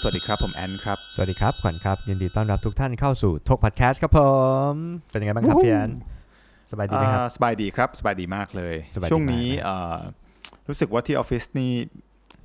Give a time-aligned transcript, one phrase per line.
[0.00, 4.20] สวัสดีครับ ผมแอนครับ สวัสดีครับ ขวัญครับ ยินดีต้อนรับทุกท่านเข้าสู่ถกพอดแคสต์ครับผ
[4.72, 4.74] ม
[5.10, 5.90] เป็นยังไงบ้างครับวู้พี่แอน
[6.72, 9.96] สบายดีไหมครับอ่าสบายดีครับ สบายดีมากเลยสบายดีช่วงนี้มากเอ่อ
[10.68, 11.72] รู้สึกว่าที่ออฟฟิศนี่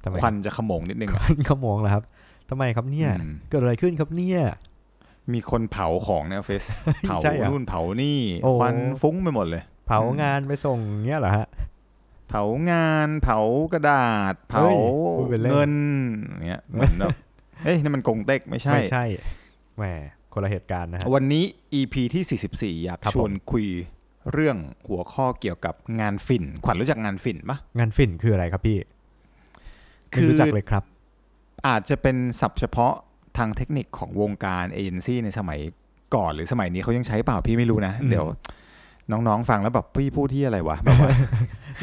[0.03, 2.03] ทำไมควันจะขโมงนิดนึงคอะวันขโมงเหรอครับ
[2.49, 4.39] ทำไมครับเนี่ยอืมเกิดอะไรขึ้นครับเนี่ย
[5.33, 6.63] มีคนเผาของในออฟฟิศ
[7.07, 11.47] เผาใช่เหรอนู่นเผานี่โอ้ควันฟุ้งไปหมดเลย เผางานไปส่งเงี้ยเหรอฮะ
[12.29, 13.39] เผางานเผา
[13.73, 14.75] กระดาษ เผาเฮ้ย
[15.17, 15.73] พูดเป็นเล่นเงิน
[16.27, 17.15] อย่างเงี้ยเหมือนแบบ
[17.65, 19.05] เอ้ยนี่มันกงเต็กไม่ใช่ ไม่ใช่
[19.77, 19.83] แหม
[20.33, 21.43] คนละเหตุการณ์นะฮะวันนี้
[21.79, 23.65] EP ที่ 44 อยากครับชวนคุย
[24.33, 28.77] เรื่องหัวข้อเกี่ยวกับงานฝิ่น ขวัญรู้จักงานฝิ่นปะงานฝิ่นคืออะไรครับพี่
[30.13, 30.83] คืไม่อรู้จักเลยครับ
[31.67, 32.93] อาจจะเป็นศัพท์เฉพาะ
[33.37, 35.59] ทางเทคนิคของวงการเอเจนซี่ในสมัย
[36.15, 38.25] ก่อนหรือสมัยนี้เขายังใช้เปล่าพี่ไม่รู้นะอืมเดี๋ยว
[39.11, 41.09] น้องๆฟังแล้วแบบพี่พูดที่อะไรวะแบบว่า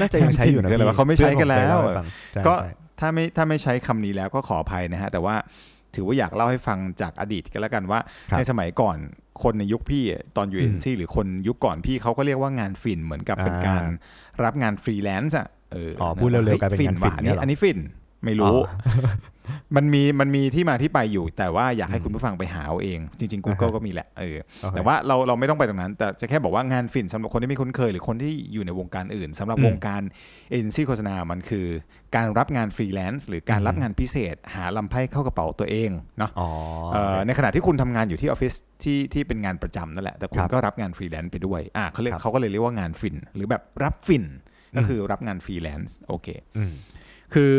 [0.01, 5.35] น่าจะยังใช้อยู่นะคืออะไรพี่วะเขาไม่ใช้กันแล้วเพื่อผมเคยเาให้ฟังใช่ก็ใช่ถ้าไม่ถ้าไม่ใช้คำนี้แล้วก็ขออภัยนะฮะ แต่ว่า
[5.95, 8.97] ถือว่าอยากเล่าให้ฟังจากอดีตกันแล้วกันว่าครับในสมัยก่อน
[9.43, 10.05] คนในยุคพี่
[10.37, 13.83] ตอนอยู่อืเอเจนซี่หรือคนยุคก่อนพี่เขาก็เรียกว่างานฝิ่นเหมือนกับเป็นอ่าการ
[14.45, 17.79] รับงานฟรีแลนซ์อะเออพูดเร็วๆฮะกลายเป็นงานฝิ่นว่ะเนี่ยเหรออัอันนี้ฝิ่น
[18.25, 18.69] ไม่รู้อ๋อ
[19.77, 30.03] มันมีมันมีที่มาที่ไปอยู่ แต่ว่าอยากให้อืมคุณผู้ฟังไปหาเอาเอง จริง ๆ Google อ่าฮะก็มีแหละเออโอเคแต่ว่าเราเราไม่ต้องไปตรงนั้น แต่จะแค่บอกว่างานฝิ่นสำหรับคนที่ไม่คุ้นเคย หรือคนที่อยู่ในวงการอื่นสำหรับอืมวงการ
[30.51, 31.67] เอเจนซี่โฆษณา มันคือ
[32.17, 36.49] การรับงานฟรีแลนซ์หรือการรับอืมงานพิเศษ หาลำไพ่เข้ากระเป๋าตัวเองเนาะอ๋อ
[36.93, 44.25] เอ่อในขณะที่คุณทำงานอยู่ที่ออฟฟิศที่ที่เป็นงานประจำนั่นแหละแต่คุณรับก็รับงานฟรีแลนซ์ไปด้วยอ่าเขาเรียกครับเขาก็เลยเรียกว่างานฝิ่นหรือแบบรับฝิ่น
[44.77, 46.73] ก็อืมคือรับงานฟรีแลนซ์โอเคอืม
[47.35, 47.55] คือ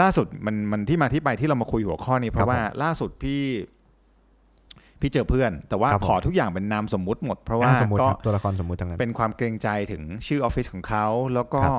[0.00, 3.42] ล่าสุดมันมันที่มาที่ไปที่เรามาคุยหัวข้อนี้เพครับว่าล่าสุดพี่
[5.00, 11.76] พี่เจอเพื่อน แต่ว่าครับผมขอทุกอย่างเป็นนามสมมุติหมด เพราะว่าอ่าสมมติก็ครับบตัวละครสมมุติทั้งนั้นเป็นความเกรงใจถึงชื่อออฟฟิศของเขาแล้วก็ครับ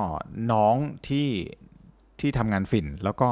[0.52, 0.76] น้อง
[1.08, 1.28] ที่
[2.20, 3.28] ที่ทำงานฝิ่น แล้วก็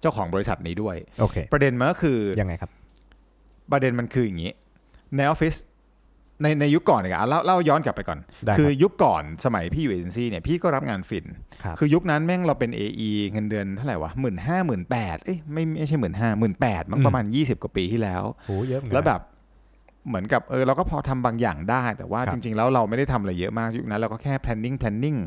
[0.00, 2.70] เจ้าของบริษัทนี้ด้วยโอเคประเด็นมันก็คือยังไงครับ
[3.72, 4.52] ประเด็นมันคืออย่างนี้
[5.16, 5.54] ในออฟฟิศ
[6.42, 11.24] ในในยุคก่อนเนี่ยอะเล่าเล่าย้อนกลับไปก่อนได้ครับคือยุคก่อนสมัยพี่อยู่เอเจนซี่เนี่ยพี่ก็รับงานฝิ่น
[11.62, 19.20] ครับคือยุคนั้นแม่งเราเป็น AE เงินเดือนเท่าไหร่วะหมื่นห้าหมื่นแปดเอ้ยไม่ไม่ใช่หมื่นห้าหมื่นแปดมันอืมประมาณ 20 กว่าปีที่แล้วโหเยอะเหมือนกันแล้วแบบ
[20.08, 25.18] เหมือนกับเออเราก็พอทำบางอย่างได้ แต่ว่าครับจริง ๆ แล้วเราไม่ได้ทำอะไรเยอะมากยุคนั้นเราก็แค่ planning planning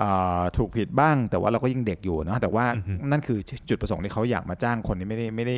[0.00, 3.38] อ่าถูกผิดบ้างแต่ว่าเราก็ยังเด็กอยู่เนอะแต่ว่าอือฮึนั่นคือ
[3.68, 5.56] จุดประสงค์ที่เขาอยากมาจ้างคนที่ไม่ได้ไม่ได้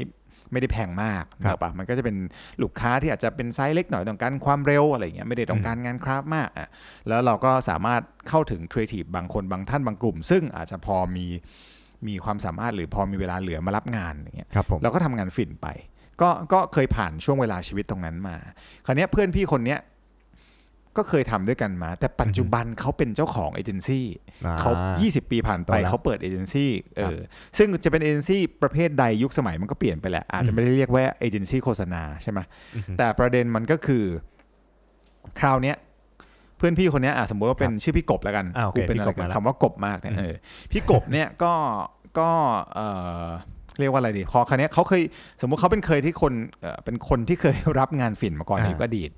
[0.53, 2.17] ไม่ได้แพงมากครับนึกออกปะมันก็จะเป็น
[2.63, 6.69] ลูกค้าที่อาจจะเป็นไซส์เล็กหน่อยต้องการความเร็วอะไรอย่างเงี้ยไม่ได้ต้องการงาน craft มากอะ
[7.09, 11.27] แล้วเราก็สามารถเข้าถึงครีเอทีฟบางคนบางท่านบางกลุ่ม ซึ่งอาจจะพอมี
[12.09, 15.67] มีความสามารถหรือพอมีเวลาเหลือมารับงานอย่างเงี้ยครับผมเราก็ทำงานฝิ่นไป
[16.21, 18.37] ก็ก็เคยผ่านช่วงเวลาชีวิตตรงนั้นมา
[18.87, 19.79] คราวเนี้ยเพื่อนพี่คนเนี้ย
[20.97, 24.07] ก็เคยทำด้วยกันมา แต่ปัจจุบันเขาเป็นเจ้าของเอเจนซี่
[24.47, 24.73] อ่าเขา
[25.03, 27.21] 20 ปีผ่านไปโตแล้วเขาเปิดเออครับ
[27.59, 32.41] ซึ่งจะเป็นเอเจนซี่ประเภทใดยุคสมัยมันก็เปลี่ยนไปแหละ อาจจะไม่ได้เรียกว่าเอเจนซี่โฆษณาใช่ไหม
[32.75, 34.05] อือฮึแต่ประเด็นมันก็คือ
[35.41, 35.77] คราวเนี้ย
[36.59, 40.35] เพื่อนพี่คนเนี้ยอะสมมติว่าเป็นชื่อพี่กบแล้วกันอ่าโอเคกูเป็นพี่อะไรกบกัมานแล้วคำว่ากบมากเนี่ยเออ
[40.73, 41.55] พี่กบเนี่ยก็
[42.19, 42.31] ก็
[42.75, 42.81] เอ
[43.25, 43.27] อ
[43.81, 45.03] เรียกว่าอะไรดี พอคราวเนี้ยเขาเคย
[45.41, 49.11] สมมุติเขาเป็นเคยที่คนเอ่อเป็นคนที่เคยรับงานฝิ่นมาก่อนในอ่ายุคอดีต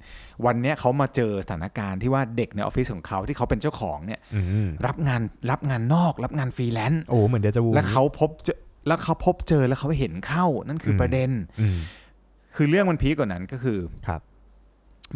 [0.46, 11.78] วันเนี้ยเขามาเจอสถานการณ์ที่ว่าเด็กในออฟฟิศของเขาที่เขาเป็นเจ้าของเนี่ยอืมรับงานรับงานนอก รับงานฟรีแลนซ์โอ้เหมือนเดจาวูแล้วเขาพบเจอแล้วเขาพบเจอแล้วเขาเห็นเข้านั่นคืออมประเด็นอืม
[12.56, 13.78] คือเรื่องมัน peak กว่านั้นก็คือ
[14.08, 14.20] ครับ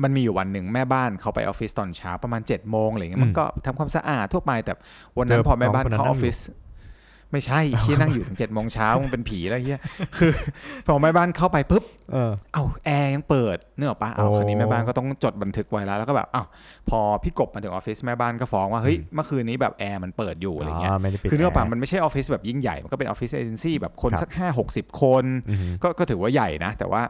[0.03, 4.73] มันมีอยู่วันหนึ่งแม่บ้านเขาไปออฟฟิศตอนเช้าประมาณ7จ็ดโมงอะไรเงี้ยมันอืมก็ทำความสะอาดทั่วไปแต่
[5.19, 6.39] วันนั้นเจอพอแม่บ้านน้องคนนั้นเข้าออฟฟิศ นั่งฟอยู่ฟิศ
[7.35, 9.81] ไม่ใช่เฮียนั่งอยู่ถึง7จ็ดโมงเช้ามันเป็นผีแล้วเฮีย
[10.19, 10.33] คือ
[10.87, 16.45] พอแม่บ้านเข้าไปปุ๊บเออเอ้าแอร์ยังเปิดนึกออกปะเอาโอ้คราวนี้แม่บ้านก็ต้องจดบันทึกไว้แล้วแล้วก็แบบเอ้า
[16.91, 27.03] พอพี่กบมาถึงออฟฟิศแม่บ้านก็ฟ้องว่าเฮ้ยเมื่อคืนนี้แบบแอร์มันเปิดอยู่อะไรเงี้ยไม่ได้ปิดคือนึกออกปะแอร์มันไม่ใช่ออฟฟิศแบบยิ่งใหญ่มันก็เป็นออฟฟิศเอเจนซี่แบบคนครับสักห้าหกสิบคนอือฮึก็ก็ถือว่าใหญ่นะ แต่ว่า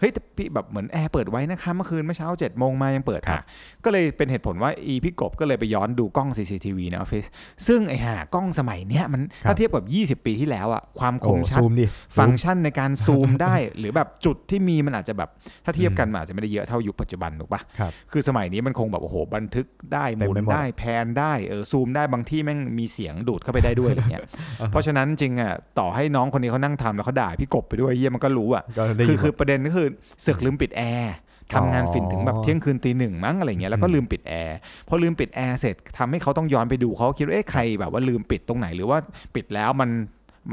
[0.00, 3.42] เฮ้ยแต่พี่แบบเหมือนแอร์เปิดไว้นะคะเมื่อคืนเมื่อเช้า7จ็ดโมงมายังเปิดครับค่ะ
[3.84, 7.24] ก็เลยเป็นเหตุผลว่าอีพี่กบก็เลยไปย้อนดูกล้อง CCTV ในออฟฟิศ
[7.66, 9.84] ซึ่งไอ้ห่ากล้องสมัยเนี้ยมันถ้าเทียบกับ
[10.22, 11.86] 20 ปีที่แล้วอะความคโอ้มชัดซูมดิ
[12.18, 15.30] ฟังก์ชันในการซูมได้ หรือแบบจุดที่มีมันอาจจะแบบ
[15.64, 24.22] ถ้าเทียบกันมันอาจจะไม่ได้เยอะเท่ายุคปัจจุบันถูกปะครับคือสมัยนี้มันคงแบบโอ้โหบันทึกได้หเต็มมุนไปหมดได้แพนได้เออซูมได้บางที่แม่งมีเสียงดูดเข้าไปได้ด้วยอะไรเงี้ย
[24.70, 29.88] เพราะฉะนั้นจริงอะต่อให้น้องคนนี้เขานั่งทำแล้วเขาด่าพี่กบไปด้วยเยี่ยมันก็รู้อะก็ได้คืยิอนคือประเด็นก็คือ
[30.20, 31.14] เสือกลืมปิดแอร์
[31.54, 34.56] ทำงานฝิ่นถึงแบบเที่ยงคืนตีหนึ่งมั้งอะไรเงี้ยแล้วก็ลืมปิดแอร์
[34.88, 38.98] พอลืมปิดแอร์เสร็จทำให้เขาต้องย้อนไปดูเขาคิดว่าเอ๊ะใครแบบว่าลืมปิดตรงไหน หรือว่า
[39.34, 39.90] ปิดแล้วมัน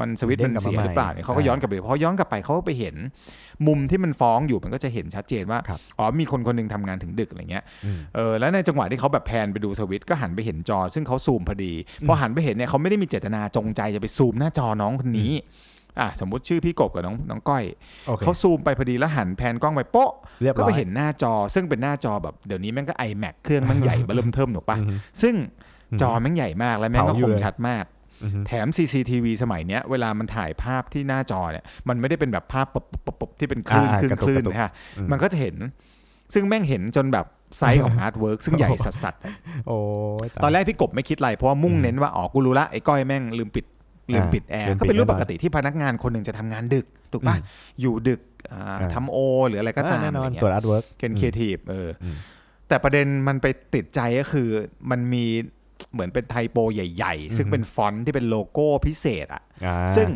[0.00, 2.94] มันสวิตช์มันเสียหรือเปล่าเนี่ยเขาก็ย้อนกลับไปพอย้อนกลับไปเขาก็ไปเห็น
[3.66, 11.72] มุมที่มันฟ้องอยู่มันก็จะเห็นชัดเจนว่าครับอ๋อมีคนคนหนึงทำงานถึงดึกอะไรเงี้ยอืมเออแล้วในจังหวะที่เขาแบบแพนไปดูสวิตช์ก็หันไปเห็นจอ ซึ่งเขาซูมพอดี
[12.06, 15.32] พอหันไปเห็นเนี่ยเขาไม่ได้มีเจตนาจงใจจะไปซูมหน้าจอน้องคนนี้
[16.00, 17.64] อะสมมุติชื่อพี่กบกับน้องน้องก้อย
[18.06, 20.10] โอเคเขาซูมไปพอดีแล้วหัน pan กล้องไปโป๊ะ
[20.42, 25.34] เรียบร้อยก็ไปเห็นหน้าจอ ซึ่งเป็นหน้าจอแบบเดี๋ยวนี้แม่งก็ iMac เครื่องแม่งใหญ่เบิ่มเทิมถูกปะอือฮึซึ่ง
[26.02, 27.84] จอแม่งใหญ่มากและแม่งก็เผาอยู่คมเลยชัดมาก
[28.22, 35.56] อือฮึแถม CCTV สมัยเนี้ยเวลามันถ่ายภาพที่หน้าจอเนี่ยมันไม่ได้เป็นแบบภาพปบปบปบที่เป็นคลื่นอ่าคลื่นกระตุกคลื่นกระตุกนะฮะอืมมันก็จะเห็น
[36.34, 37.26] ซึ่งแม่งเห็นจนแบบ
[37.58, 39.32] ไซส์ของ artwork ซึ่งใหญ่สัสสัสๆอะ
[39.66, 39.76] โอ้
[40.24, 43.64] ยายตอนแรกพี่กบไม่คิดอะไรเพราะว่ามุ่งเน้นว่าอ๋อกูรู้ละไอ้ก้อยแม่งลืมปิด
[44.12, 47.44] ลืมปิดแอร์ลืมปิดก็เป็นเรื่องปกติแน่นอนที่พนักงานคนหนึ่งจะทำงานดึก ถูกปะอืม
[47.80, 48.20] อยู่ดึก
[48.52, 49.16] อ่าอ่าทำ OT
[49.48, 52.16] หรืออะไรก็ตามแน่นอน อะไรเงี้ยตรวจ artwork เป็นครีเอทีฟเอออืม
[52.68, 54.48] แต่ประเด็นมันไปติดใจก็คือ
[54.90, 55.24] มันมี
[55.92, 59.42] เหมือนเป็น typo ใหญ่ ๆ ซึ่งเป็นฟอนต์ที่เป็นโลโก้พิเศษอะ
[59.96, 60.08] ซึ่ง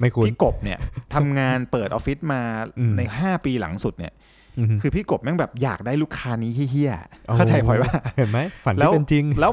[0.00, 0.78] ไม่คุ้นพี่กบเนี่ย
[1.14, 2.42] ทำงานเปิดออฟฟิศมา
[2.78, 4.12] อืมใน 5 ปีหลังสุดเนี่ย
[4.58, 6.92] อือฮึคือพี่กบแม่งแบบอยากได้ลูกค้านี้เหี้ย
[7.26, 9.52] โอ้ๆเข้าใจพอยว่าเห็นไหมฝันแล้ที่เป็นจริงแล้ว แล้ว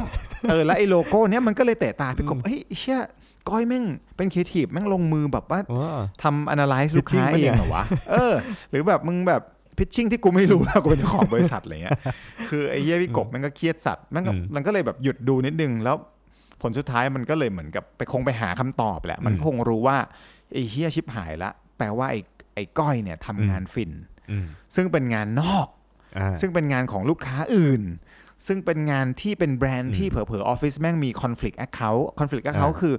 [0.49, 2.99] เออแล้วไอ้โลโก้เนี้ยมันก็เลยเตะตาพี่กบอืมเฮ้ยเชี่ย
[3.49, 3.85] ก้อยแม่ง
[4.17, 8.33] เป็นครีเอทีฟแม่งลงมือแบบว่าว้าทำ analyze ลูกค้า Pitching เองปะเนี่ยเหรอวะเออ
[8.69, 9.41] หรือแบบมึงแบบ
[9.77, 11.99] pitching ที่กูไม่รู้แล้วกูเป็นเจ้าของบริษัทอะไรเงี้ย
[12.49, 15.95] คือไอ้เหี้ยพี่กบมันก็เครียดสัตว์มันก็อืมมันก็เลยแบบหยุดดูนิดนึงแล้ว
[16.61, 19.97] ผลสุดท้ายมันก็เลยเหมือนกับไปคงไปหาคำตอบแหละ มันอืมคงรู้ว่า
[20.53, 22.19] ไอ้เหี้ยชิบหายละ แปลว่าไอ้
[22.55, 23.91] ไอ้ก้อยเนี่ยทำงานฝิ่น
[24.31, 25.67] อืมซึ่งเป็นงานนอก
[26.17, 27.83] อ่าซึ่งเป็นงานของลูกค้าอื่น
[28.47, 32.95] ซึ่งเป็นงานที่เป็นแบรนด์ที่อืมเผลอๆออฟฟิศแม่งมี conflict account conflict account อ่าคือ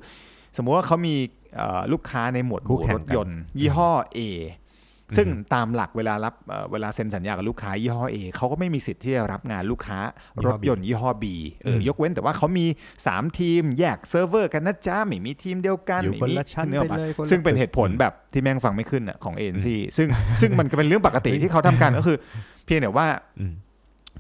[0.57, 1.15] สมมุติว่าเขามี
[1.57, 4.21] เอ่อลูกค้าในหมวดหมู่รถยนต์ คู่แข่งกัน ยี่ห้อ A
[5.17, 9.99] ซึ่งตามหลักเวลารับเอ่อเวลาเซ็นสัญญากับลูกค้ายี่ห้อ A เขาก็ไม่มีสิทธิ์ที่จะรับงานลูกค้า
[10.47, 11.25] รถยนต์ยี่ห้อ B
[11.63, 12.67] เอออืมยกเว้นแต่ว่าเขามี
[13.05, 19.67] 3 ทีมแยกเซิร์ฟเวอร์กันนะจ๊ะไม่มีทีมเดียวกันอยู่ไม่คนมีละชั้นนึกออกปะเลยคนละซึ่งเป็นตึกเหตุผลแบบที่แม่งฟังไม่ขึ้นอะของ agency
[19.97, 20.09] ซึ่ง
[20.41, 22.19] ซึ่งมันก็เป็นเรื่องปกติที่เขาทำกันก็คือ
[22.65, 23.07] เพียงแต่ว่า
[23.41, 23.55] อืม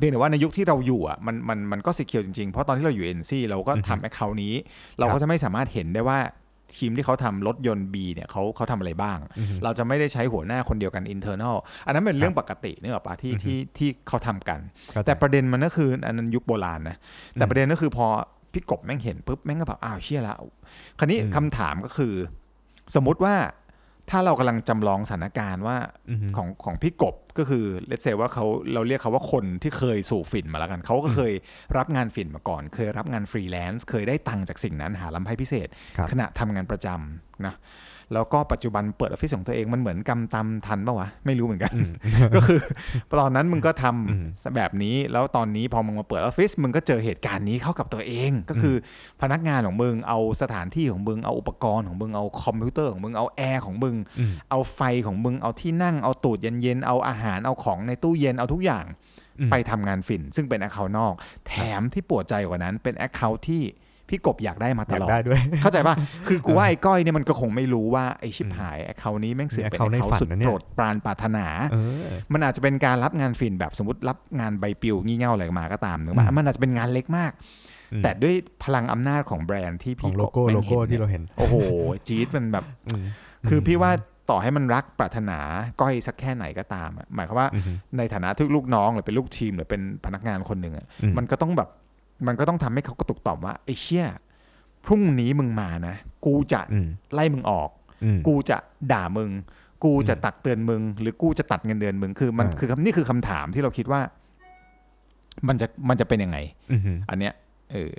[0.00, 4.54] เพียงแต่ว่าในยุคที่เราอยู่อะมันมันมันก็สิเคียวจริงๆ เพราะตอนที่เราอยู่ NC เราก็ทำแอคเคาท์นี้
[4.98, 6.18] เราก็จะไม่สามารถเห็นได้ว่า
[6.78, 11.56] ทีมที่เขาทำรถยนต์ B เนี่ยเขาเขาทำอะไรบ้างอือฮึเราจะไม่ได้ใช้หัวหน้าคนเดียวกัน internal
[11.86, 14.60] อันนั้นเป็นเรื่องปกติเนกอะปะที่ที่ที่เขาทำกัน
[14.92, 16.96] เข้าใจแต่ประเด็นมันก็คืออันนั้นยุคโบราณนะ
[17.32, 18.06] แต่อืมประเด็นก็คือพอ
[18.52, 20.34] พี่กบแม่งเห็นปุ๊บแม่งก็แบบอ้าวเชี่ยละ
[20.98, 22.14] คราวนี้อืมคำถามก็คือ
[22.94, 23.34] สมมุติว่า
[24.10, 25.76] ถ้าเรากำลังจำลองสถานการณ์ว่า
[26.10, 28.44] อือฮึของของพี่กบก็คือ let's say ว่าเขา
[28.74, 31.32] เราเรียกเขาว่าคนที่เคยสูบฝิ่นมาแล้วกัน เขาก็เคย
[31.76, 37.56] รับงานฝิ่นมาก่อน เคยรับงานฟรีแลนซ์เคยได้ตังค์จากสิ่งนั้นหาลำไพ่พิเศษครับขณะทำงานประจำนะ
[38.14, 41.74] แล้วก็ปัจจุบันเปิดออฟฟิศของตัวเองมันเหมือนกรรมตามทันปะวะ ไม่รู้เหมือนกัน
[42.34, 42.60] ก็คือ
[43.20, 44.24] ตอนนั้นมึงก็ทำอืม
[44.56, 48.74] แบบนี้ แล้วตอนนี้พอมึงมาเปิดออฟฟิศมึงก็เจอเหตุการณ์นี้เข้ากับตัวเอง ก็คือ
[49.22, 58.84] พนักงานของมึงเอาสถานที่ของมึงเอาอุปกรณ์ของมึงเอาคอมพิวเตอร์ของมึงเอาแอร์ของมึงอืมเอาไฟของมึงเอาที่นั่งเอาตูดเย็นๆเอาอาหารเอาของในตู้เย็นเอาทุกอย่าง
[59.40, 61.14] อืมไปทำงานฝิ่น ซึ่งเป็น account นอก
[61.48, 63.62] แถมที่ปวดใจกว่านั้นเป็น account ที่
[64.12, 65.94] พี่กบอยากได้มาตลอด อยากได้ด้วย เข้าใจป่ะ
[66.26, 71.76] คือกูว่าไอ้ก้อยเนี่ยมันก็คงไม่รู้ว่าไอ้ชิบหาย account นี้แม่งเสือกเป็นแอ account คในเคาฝัท์นสุดนะเนี่ยโปรดปรานปรารถนาเอ
[72.08, 77.32] อมันอาจจะเป็นการรับงานฝิ่นแบบสมมติรับงานใบปลิวงี่เง่าอะไรมาก็ตามนึกว่าอืมมันอาจจะเป็นงานเล็กมาก
[77.92, 78.34] อืมแต่ด้วย
[78.64, 81.56] พลังอำนาจของแบรนด์ที่ขอพี่งกโลบโก้แม่โลงโก้เห็นที่เนี่ยเราเห็น โอ้โห
[82.08, 83.04] จี๊ดมันแบบอืม
[83.48, 83.92] คือพี่ว่า
[84.30, 85.38] ต่อให้มันรักปรารถนา
[85.80, 91.68] ก้อยสักแค่ไหนก็ตามอะหมายความว่าอือฮึในฐานะที่ลูกน้องหรือเป็นลูกทีมหรือเป็นพนักงานคนหนึ่งอะอืมมันก็ต้องแบบ
[92.26, 94.06] มันก็ต้องทำให้เขากระตุกต่อมว่าไอ้เชี่ย
[94.84, 95.94] พรุ่งนี้มึงมานะ
[96.26, 97.70] กูจะอืมไล่มึงออก
[98.04, 98.56] อืมกูจะ
[98.92, 99.30] ด่ามึง
[99.84, 104.00] กูจะอืมตักเตือนมึง หรือกูจะตัดเงินเดือนมึงคือมันอ่าคือคำนี่คือคำถามที่เราคิดว่า
[105.48, 106.38] มันจะมันจะเป็นยังไง
[106.72, 107.32] อือฮึอันเนี้ย
[107.72, 107.94] เออ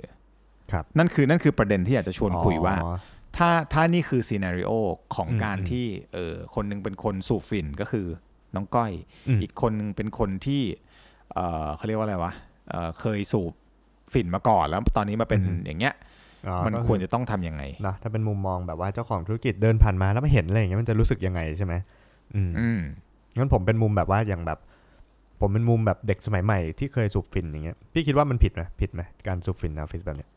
[0.72, 2.96] ครับ นั่นคือนั่นคือประเด็นที่อยากจะชวนคุยว่าอ๋อ
[3.36, 4.72] ถ้าถ้านี่คือซีนารีโอ
[5.14, 8.06] ของอืมการอืมที่เออคนหนึงเป็นคนสูบฝิ่นก็คือ
[8.54, 8.92] น้องก้อย
[9.28, 10.62] อืมอีกคนหนึงเป็นคนที่
[11.32, 12.32] เออเขาเรียกว่าอะไรวะ
[12.70, 13.52] เออเคยสูบ
[14.12, 15.94] ฝิ่นมาก่อนแล้วตอนนี้มาเป็นอย่างเงี้ย
[16.48, 21.74] อ๋อมันก็ควรจะต้องทำยังไงนะถ้าเป็นมุมมองแบบว่าเจ้าของธุรกิจเดินผ่านมาแล้วมาเห็นอะไรอย่างเงี้ยมันจะรู้สึกยังไงใช่ไหม
[22.34, 22.80] อืมอืม
[23.36, 24.58] งั้นผมเป็นมุมแบบว่าอย่างแบบ
[25.40, 30.28] ผมเป็นมุมแบบเด็กสมัยใหม่ที่เคยสูบฟินอย่างเงี้ยพี่คิดว่ามันผิดไหมผิดไหมการสูบฟินในออฟฟิศแบบเนี้ย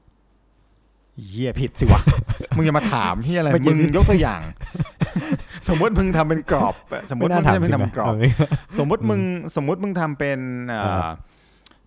[1.23, 2.01] เฮียผิดสิวะ
[2.55, 4.41] มึงอย่ามาถามเฮียอะไรเมื่อกี้มึงยกตัวอย่าง
[5.67, 6.73] สมมติมึงทำเป็นกรอบ
[7.11, 8.25] สมมติมึงไน่าไม่ใช่ถามมึงจริงทำเป็นกรอบไหม
[8.77, 9.21] สมมติมึง
[9.55, 11.11] สมมติมึงทำเป็นเอ่ออ่า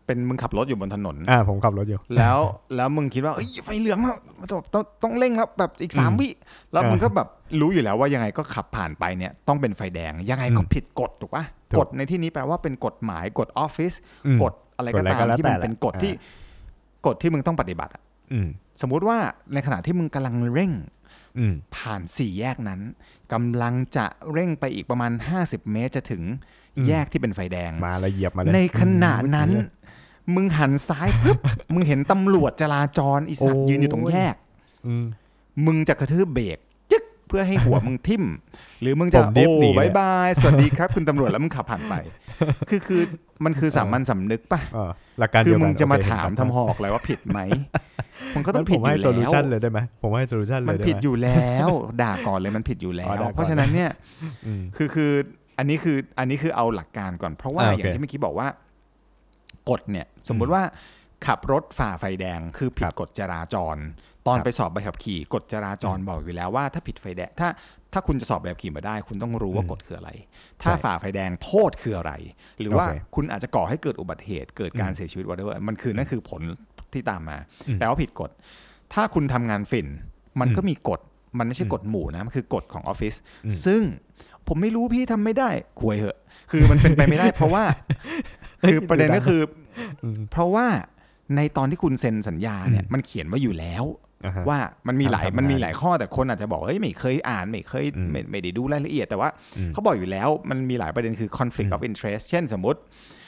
[0.07, 2.39] เป็นมึงขับรถอยู่บนถนน อ่าผมขับรถอยู่ แล้ว
[2.77, 4.17] แล้วมึงคิดว่าเอ้ยไฟเหลืองแล้ว
[4.51, 6.29] ต้องต้องต้องเร่งแล้วแบบอีกสามอืมวิ
[6.73, 7.29] แล้วเออมึงก็แบบ
[7.61, 13.93] รู้อยู่แล้วว่ายังไงก็ขับผ่านไปเนี่ยต้องเป็นไฟแดง ยังไงก็อืมผิดกฎถูกปะถูกกฎในที่นี้แปลว่าเป็นกฎหมายกฎออฟฟิศ
[14.27, 16.13] อืมกฎอะไรก็กฎอะไรตาก็มแล้วที่มันแต่เป็นกฎแหละที่
[17.07, 18.49] กฎที่มึงต้องปฏิบัติอะอืม
[18.81, 19.19] สมมุติว่า
[19.53, 20.73] ในขณะที่มึงกำลังเร่ง
[21.39, 22.81] อืมผ่านสี่แยกนั้น
[23.33, 26.23] กำลังจะเร่งไปอีกประมาณ 50 เมตรจะถึง
[26.77, 31.39] อืมแยกที่เป็นไฟแดงมาแล้วเหยียบมาเลยในขณะนั้นอืมมึงหันซ้ายปุ๊บ
[31.75, 34.35] มึงเห็นตำรวจจราจรอีสัตว์โอ้ยยืนอยู่ตรงแยก
[34.87, 35.05] อืม
[35.67, 36.68] มึงจะกระทืบเบรกจึ๊ก
[37.29, 38.23] เพื่อให้หัวมึงทิ่ม
[38.83, 41.95] หรือมึงจะผม drift โอ้หนีเลยบายบายสวัสดีครับ คุณตำรวจแล้วมึงขับผ่านไป
[42.71, 43.03] คือคือ
[43.45, 47.41] มันคือสามัญสำนึกปะเออหลักการคือเดียวกันมึงจะมาโอเคถามเห็นทำหอกอะไรว่าผิดไหม
[48.35, 51.69] มันก็ต้องผิดอยู่แล้ว งั้นผมให้ solution เลยได้ไหมผมให้ solution เลยได้ไหม มันผิดอยู่แล้ว
[52.03, 53.91] ด่าก่อนเลยมันผิดอยู่แล้ว อ๋อด่าก่อนเพราะฉะนั้นเนี่ย
[54.47, 55.11] อืมคือคือ
[55.59, 58.47] อันนี้คืออันนี้คือเอาหลักการก่อน เพราะว่าอ่าโอเค อย่างที่เมื่อกี้บอกว่า
[59.71, 60.63] กฎเนี่ย สมมุติว่า
[61.27, 63.77] ขับรถฝ่าไฟแดงคือผิคดรับกฎจราจร
[64.27, 67.49] ตอนครับไปสอบใบขับขี่กฎจราจรบอกอยู่แล้วว่าถ้าผิดไฟแดงถ้า
[67.93, 70.11] ถ้าคุณจะสอบใบขับขี่มาได้ คุณต้องรู้ว่าอืมกฎคืออะไร
[70.63, 72.13] ถ้าใช่ฝ่าไฟแดงโทษคืออะไร
[72.61, 76.43] หรือว่าโอเคคุณอาจจะก่อให้เกิดอุบัติเหตุเกิดการอืมเสียชีวิตว a เ e อร์มันคือนั่นคือผล
[76.93, 78.31] ที่ตามมาอืมแปลว่าผิดกฎ
[78.95, 79.87] ถ้าคุณทำงานฝิ่น
[80.41, 81.01] มันอืมก็มีกฎ
[81.39, 83.83] มันไม่ใช่กฎหมู่นะ มันคือกฎของออฟฟิศอืมซึ่ง
[84.49, 86.19] ผมไม่รู้พี่ทำไม่ได้ควยเหอะ
[86.51, 87.65] คือมันเป็นไปไม่ได้ เพราะว่า
[88.63, 89.41] คือประเด็นก็คือ
[90.03, 90.67] อืมเพราะว่า
[91.37, 93.85] ในตอนที่คุณเซ็นสัญญาเนี่ยอืมมันเขียนไว้อยู่แล้ว
[94.25, 94.59] อ่าฮะว่า
[94.89, 102.81] มันมีหลายทำทำมันมีงานหลายข้อแต่คนอาจจะบอกเฮ้ยไม่เคยอ่านไม่เคยอืมไม่ไม่ได้ดูรายละเอียด แต่ว่าอืมเขาบอกอยู่แล้วมันมีหลายประเด็นคือ conflict อืม of interest เช่นสมมติ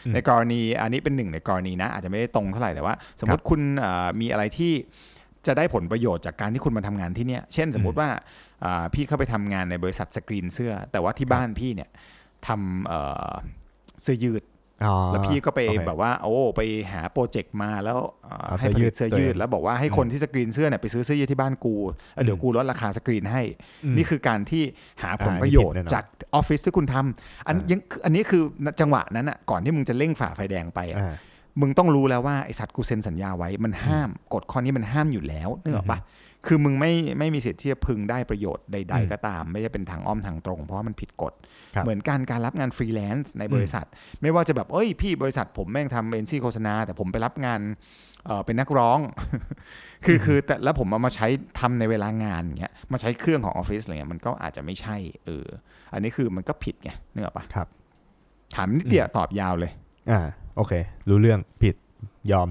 [0.07, 4.73] อืมในกรณีอันนี้เป็นหนึ่งในกรณีนะ อาจจะไม่ได้ตรงเท่าไหร่แต่ว่า สมมติคุณเอ่อมีอะไรที่
[5.47, 8.09] จะได้ผลประโยชน์จากการที่คุณมาทำงานที่เนี่ยเช่นสมมติว่า
[8.65, 11.91] อ่าพี่เข้าไปทำงานในบริษัทสกรีนเสื้อ แต่ว่าที่บ้านพี่เนี่ย
[12.47, 13.33] ทำเอ่อ
[14.03, 14.50] เสื้อยืดอ๋อ
[15.13, 16.61] แล้วพี่ก็ไปโอเคแบบว่าโอ้ไป
[16.93, 21.77] หา project มาแล้วเอ่อเอาให้ผลิตเสื้ออยืยืดแล้วบอกว่าให้คนที่สกรีนเสื้อเนี่ยไปซื้อเสื้อยืดที่บ้านกู
[22.15, 23.43] แล้วเดี๋ยวกูลดราคาสกรีนให้
[23.85, 24.63] อืมนี่คือการที่
[25.03, 28.43] หาผลอ่าประโยชน์นี่ผิดแน่นอนจากออฟฟิศที่คุณทำอันอ่ายัยังอันนี้คือ
[28.81, 31.15] จังหวะนั้นอะก่อนที่มึงจะเร่งฝ่าไฟแดงไปอะอ่า
[31.61, 35.99] มึงต้องรู้แล้วว่าไอสัตว์กูเซ็นสัญญาไว้มันห้ามกฎข้อนี้มันห้ามอยู่แล้วนึกออกปะ
[36.47, 41.33] คือมึงไม่ไม่มีสิทธิ์ที่จะพึงได้ประโยชน์ใดอืมๆก็ตาม ไม่ใช่เป็นทางอ้อมทางตรง เพราะว่ามันผิดกฎ
[41.75, 43.87] ครับเหมือนการการรับงานฟรีแลนซ์ในบริษัท
[44.23, 47.61] ไม่ว่าจะแบบเอ้ยพี่บริษัทผมแม่งทำเอเจนซี่โฆษณา แต่ผมไปรับงาน
[48.27, 48.99] เออเป็นนักร้อง
[50.05, 51.27] คือคือแต่แล้วผมเอามาใช้
[51.61, 55.47] ทำในเวลางานอย่างเงี้ยมาใช้เครื่องของออฟฟิศอะไรเงี้ยมันก็อาจจะไม่ใช่เออ
[55.93, 57.69] อันนี้คือมันก็ผิดไงนึกออกปะครับ
[58.57, 59.73] ถามนิดเดียวตอบยาวเลย
[60.11, 60.21] อ่า
[60.57, 60.73] โอเค
[61.09, 61.75] รู้เรื่องผิด
[62.33, 62.49] ยอม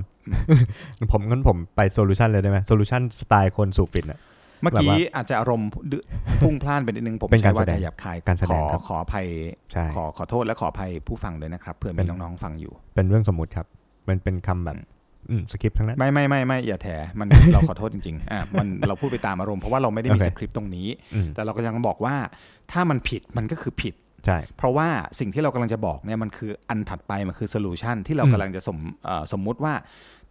[1.12, 4.20] ผมงั้นผมไป solution เลยได้ไหม solution สไตล์คนสูบฝิ่นอะ
[4.62, 6.04] เมื่อแบบกี้ว่าอาจจะอารมณ์ดื้อ
[6.42, 9.26] พุ่งพล่านไปนิดนึง ผมเป็นการใช้ว่าแสดจะงหยาบคายการแสดของครับขออภัย
[9.72, 13.66] ใช่ขอขอโทษและขออภัยผู้ฟังด้วยนะครับเผื่อเป็มีนน้องๆฟังอยู่ เป็นเรื่องสมมุติครับ
[14.10, 14.86] มันเป็นคำแบบอืม
[15.30, 22.16] อืมสคริปต์ทั้งนั้นไม่ไม่ไม่ไม่อย่าแถมันเราขอโทษจริงๆอะมันเราพูดไปตามอารมณ์เพราะว่าเราไม่ได้มีโอเคสคริปต์ตรงนี้อืมแต่เราก็ยังบอกว่า
[22.72, 23.94] ถ้ามันผิดมันก็คือผิด
[24.26, 24.88] ใช่เพราะว่า
[25.20, 29.74] สิ่งที่เรากำลังจะบอกเนี่ยมันคืออันถัดไปมันคือโซลูชันที่เราอืมกำลังจะสมเอ่อสมมุติว่า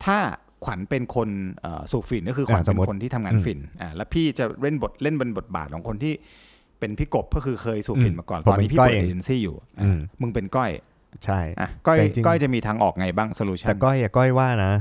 [0.05, 0.19] ถ้า
[0.65, 1.29] ขวัญเป็นคน
[1.63, 6.15] เอ่อสูบฝิ่นก็คือขวัญอ่าสเป็มมุนติคนที่ทำงานอืมฝิ่นอ่าแล้วพี่จะเล่นบทเล่นเป็นบทบาทของคนที่
[6.79, 10.71] เป็นพี่กบก็คือเคยสูบฝิ่นมาก่อนผมตอนนี้เป็นพี่ก้อยเปิดเองเอเจนซี่อยู่อะอืมมึงเป็นก้อย
[11.25, 14.73] ใช่อะก้อยแต่จริงๆก้อยจะมีทางออกไงบ้างโซลูชัแต่นก้อยอะก้อยว่านะ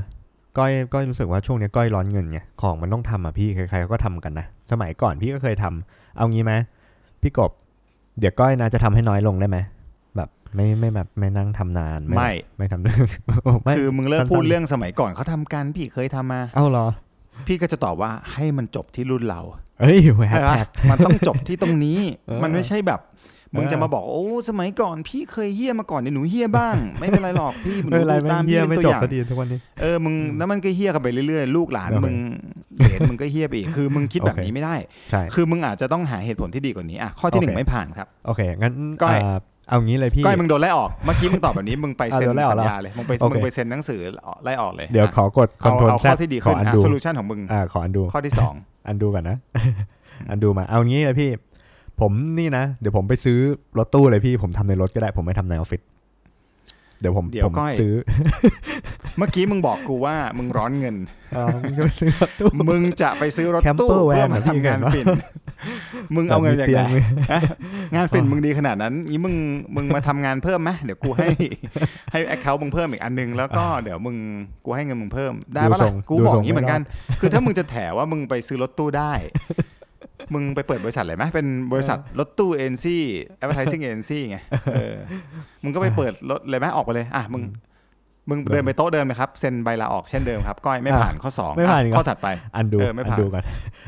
[0.58, 6.52] ก้อยก้อยรู้สึกว่าช่วงนี้ก้อยร้อนเงินไงของมันต้องทำอะพี่ใครๆเขาก็ทำกันนะสมัยก่อนพี่ก็เคยทำเอางี้ไหม
[7.22, 7.50] พี่กบ
[8.18, 9.58] เดี๋ยวก้อยนะจะทำให้น้อยลงได้ไหม
[10.16, 12.98] แบบไม่ไม่แบบไม่นั่งทำนานไม่ไม่ทำเรื่อง
[13.64, 16.86] ไม่คือมึงเลิกสั้นๆพูดเรื่องสมัยก่อนเขาทำกันพี่เคยทำมาเอ้าเหรอ
[17.46, 19.40] พี่ก็จะตอบว่าให้มันจบที่รุ่นเรา
[19.80, 19.98] เอ้ย
[20.28, 23.00] แฮชใช่ปะแท็กมันต้องจบที่ตรงนี้เออมันไม่ใช่แบบ
[23.54, 32.14] มึงเออจะมาบอกโอ้สมัยก่อนพี่เคยเฮี้ยมาก่อนเดี๋ยวหนูเฮี้ยบ้าง ไม่เป็นไรหรอกพี่มึงไม่เป็นไรดูไม่ตามเฮีพี่ยเป็นไม่ตัวจอบย่างสักทีทุกวันนี้เออมึงแล้วมันก็เฮี้ยกันไปเรื่อยๆ ลูกหลานโอเคมึง
[32.78, 34.74] เหลนมึงก็เฮี้ยไปอีกคือมึงคิดแบบโอเคนี้ไม่ได้
[35.10, 44.00] ใช่คือมึงอาจจะต้องหาเหตุผลที่ดีกว่านี้อะข้อที่หนึ่โองเคไม่ผ่านครับโอเคงั้นก้อยอ่าเอางี้เลยพี่ก้อยมึงโดนไล่ออกเมื่อกี้มึงตอบแบบนี้มึงไปเซ็นอะโดนไล่ออกสัญแล้วญาเลยมึงไปโอเคมึงไปเซ็นหนังสือ
[44.44, 48.54] ไล่ออกเลยเดี๋ยวอะขอกดคอนเอาโทรลเอาแซข้อที่ดีขขึ้อนอันอะดูโซลูชันของมึงอ่าขออันดูข้อที่สอง
[48.88, 49.36] อันดูก่อนนะ
[50.30, 51.30] อันดูมาเอางี้เลยพี่
[52.00, 53.38] ผมนี่นะ เดี๋ยวผมไปซื้อ
[53.78, 55.80] รถตู้เลยพี่ผมทำในรถก็ได้ ผมไม่ทำในออฟฟิศ
[57.00, 57.94] เดี๋ยวผมเดี๋ยวผมก้อยซื้อ
[59.18, 60.96] เมื่อกี้มึงบอกกูว่ามึงร้อนเงิน
[61.36, 65.06] อ๋อมึงจะไปซื้อรถตู้มึงจะไปซื้อรถ Camper ตู้เพื่อ van มาอะพี่ทำงานเห็นปะฝิ่น
[66.14, 66.90] มึงเอาเงินจากตีไหยนง
[67.32, 67.40] ฮะ
[67.94, 69.34] งานฝิ่นมึงดีขนาดนั้นนี่มึง
[69.76, 71.28] มึงมาทำงานเพิ่มไหมเดี๋ยวกูให้
[72.12, 74.16] ให้แอคเคาท์มึงเพิ่มอีกอันนึงแล้วก็เดี๋ยวมึง
[74.64, 79.12] กูให้เงินมึงเพิ่มได้ปะดูทรล่ะงกูดูบอกทรองย่างนี้เหมือนกันไม่คือถ้ามึงจะแถว่ามึงไปซื้อรถตู้ได้
[80.34, 83.02] มึงไปเปิดบริษัทเลยไหมเป็นบริษัทรถตู้เอ็นซี่
[83.38, 84.38] แอดเวอร์ทิซิ่งเอ็นซี่ไง
[84.74, 84.96] เออ
[85.62, 87.42] มึงก็ไปเปิดรถเลยไหมออกไปเลยอะมึง
[88.30, 93.42] มึงเดินไปโต๊ะเดิมนะครับเซ็นใบลาออกเช่นเดิมครับก้อยไม่ผ่านข้อสองไม่ผ่านอะอีกเหรอข้อถัดไปอันดูเออไม่อันผ่านดูกัน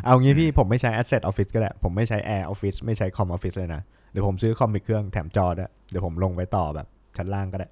[0.04, 3.80] เอางี้พี่ผมไม่ใช้ Asset Office ก็ได้ผมไม่ใช้ Air Office ไม่ใช้ Com Office เลยนะ
[4.12, 7.68] เดี๋ยวผมซื้อคอมอีกเครื่องแถมจอด้วยเดี๋ยวผมลงไปต่อแบบ ชั้นล่างก็ได้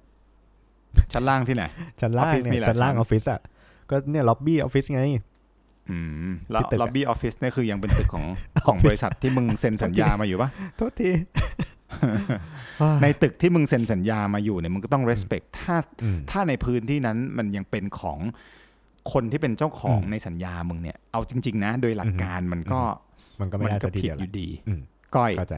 [1.13, 1.63] ชั้นล่างที่ไหน
[2.01, 3.39] ชั้นล่าง Office มีเนี่ยหลายชั้นล่างชั้ออฟฟิศอะ
[3.89, 5.19] ก็เนี่ยล็อบบี้ออฟฟิศไงอืม
[6.51, 8.25] แล้วที่ตึกอะล็อบบี้ออฟฟิศเนี่ยคือยังเป็นตึกของ
[8.67, 11.09] ของบริษัทที่มึงเซ็นสัญญามาอยู่ปะโทษที
[13.01, 18.19] ในตึกที่มึงเซ็นสัญญามาอยู่เนี่ยมึงก็ต้อง respect ถ้าอืมถ้าในพื้นที่นั้นมันยังเป็นของ
[19.13, 22.81] คนที่เป็นเจ้าของอืมในสัญญามึงเนี่ยเอาจริง ๆ นะ โดยหลักการมันก็
[23.41, 24.81] มันก็ไม่มันน่าก็จะทีผิดเดียวอยู่ดีอืม
[25.15, 25.55] ก้อยเข้าใจ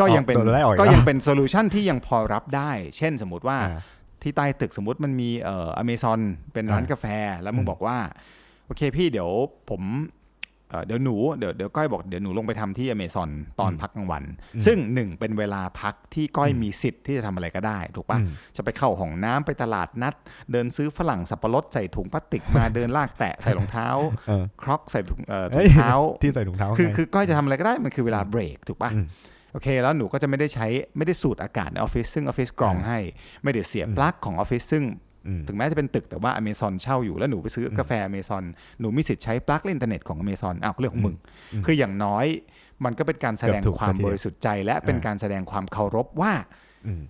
[0.00, 3.80] ก็ยังเป็นออกตัวได้ออกอีกก็แล้วยังเป็น solution ที่ยังพอรับได้ เช่นสมมติว่าอ่า
[4.22, 6.20] ที่ใต้ตึกสมมติมันมีเอ่ออเมซอน
[6.52, 7.06] เป็นร้านอ่ากาแฟ
[7.42, 7.98] แล้วมึงอืมบอกว่า
[8.70, 9.30] โอเคพี่เดี๋ยว
[9.70, 9.82] ผม
[10.70, 14.24] เอ่อเดี๋ยวหนูเดี๋ยวเดี๋ยวก้อยบอกเดี๋ยวหนูลงไปทำที่อเมซอนตอนพักกลางวัน
[14.66, 20.14] ซึ่งหนึ่งเป็นเวลาพักที่ก้อยมีสิทธิ์ที่จะทำอะไรก็ได้ ถูกปะอืมจะไปเข้าห้องน้ำไปตลาดนัด
[20.52, 23.88] เดินซื้อฝรั่งสับปะรดใส่ถุงพลาสติกมาเดินลากแตะใส่รองเท้า
[24.28, 29.06] เออครอกใส่ถุงเอ่อถุเฮ้งยเท้าที่ใส่ถุงเท้าคือไงคือก้อยจะทำอะไรก็ได้มันคือเวลาเบรกถูกปะอืม
[29.52, 32.98] โอเคแล้วหนูก็จะไม่ได้ใช้ไม่ได้สูดอากาศในออฟฟิศซึ่งออฟฟิศกรองอ่าให้
[33.44, 35.08] ไม่ได้เสียบปลั๊กของออฟฟิศซึ่งอืม
[35.48, 38.44] ถึงแม้จะเป็นตึกแต่ว่าอเมซอนเช่าอยู่แล้วหนูไปซื้อกาแฟอเมซอน
[38.80, 41.16] หนูมีสิทธิ์ใช้ปลั๊กเล่นอินเทอร์เน็ตของอเมซอนอ้าวเรื่องของมึง
[41.52, 42.26] อืมคืออย่างน้อย
[42.84, 46.32] มันก็เป็นการแสดงเกือบถูกความพอดีบริสุทธิ์ใจ และเป็นอ่าการแสดงความเคารพว่า
[46.86, 47.02] อืม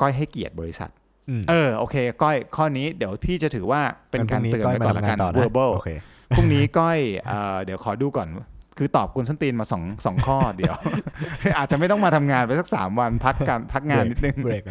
[0.00, 0.90] ก้อยให้เกียรติบริษัท
[1.28, 5.90] อืมเออโอเคก้อยข้อนี้เดี๋ยวพี่จะถือว่าเป็นการเตือนพรุ่ไปงก่อนละกันยมาทำงา verbal โอเค
[6.36, 8.28] พรุ่งนี้ก้อยเอ่อเดี๋ยวขอดูก่อน
[8.78, 10.76] คือตอบกวนส้นตีนมาสองสองข้อเดี๋ยว
[11.58, 14.62] อาจจะไม่ต้องมาทำงานไปสักสามวันพักกันพักงานนิดนึงเบรก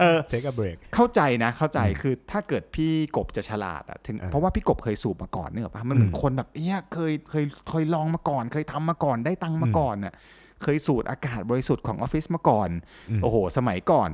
[0.00, 10.14] เออ take a break เข้าใจนะเข้าใจอืมคือถ้าเกิดพี่กบจะฉลาดอะถึงอ่าเพราะว่าพี่กบเคยสูบมาก่อนเนี่ยปะมันเหมือนอืมคนแบบเอี้ยเคยเคยเคยลองมาก่อน เคยทำมาก่อนได้ตังค์มาอืมก่อนน่ะ
[10.62, 12.68] เคยสูดอากาศบริสุทธิ์ของออฟฟิศมาก่อน
[13.10, 14.10] อืมโอ้โห สมัยก่อน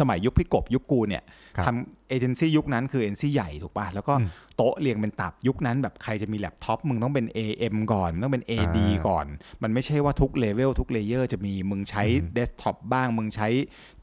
[0.00, 1.22] สมัยยุคพี่กบยุคกูเนี่ย
[1.56, 9.26] ครับทำเอเจนซี่ยุคนั้นคือเอเจนซี่ใหญ่ถูกป่ะแล้วก็อืมโต๊ะเรียงเป็นตับยุคนั้นแบบใครจะมีแล็ปท็อปมึงต้องเป็น AM ก่อนมึงต้องเป็น AD อ่าก่อน
[9.62, 13.48] มันไม่ใช่ว่าทุกเลเวลทุกเลเยอร์จะมีมึงใช้อืมเดสก์ท็อปบ้าง มึงใช้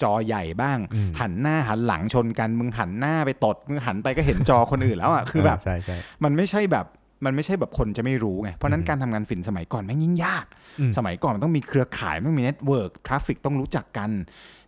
[0.01, 6.88] จอใหญ่บ้างอืมหันหน้าหันหลังชนกัน มึงหันหน้าไปตด มึงหันไปก็เห็นจอคนอื่นแล้วอะคือแบบใช่ใช่มันไม่ใช่แบบ
[7.25, 10.45] มันไม่ใช่แบบคนจะไม่รู้ไง เพราะฉะนั้นอืมการทำงานฝิ่นสมัยก่อนแม่งยิ่งยาก
[10.80, 14.10] อืมสมัยก่อนมันต้องมีเครือข่าย มันต้องมี network traffic ต้องรู้จักกัน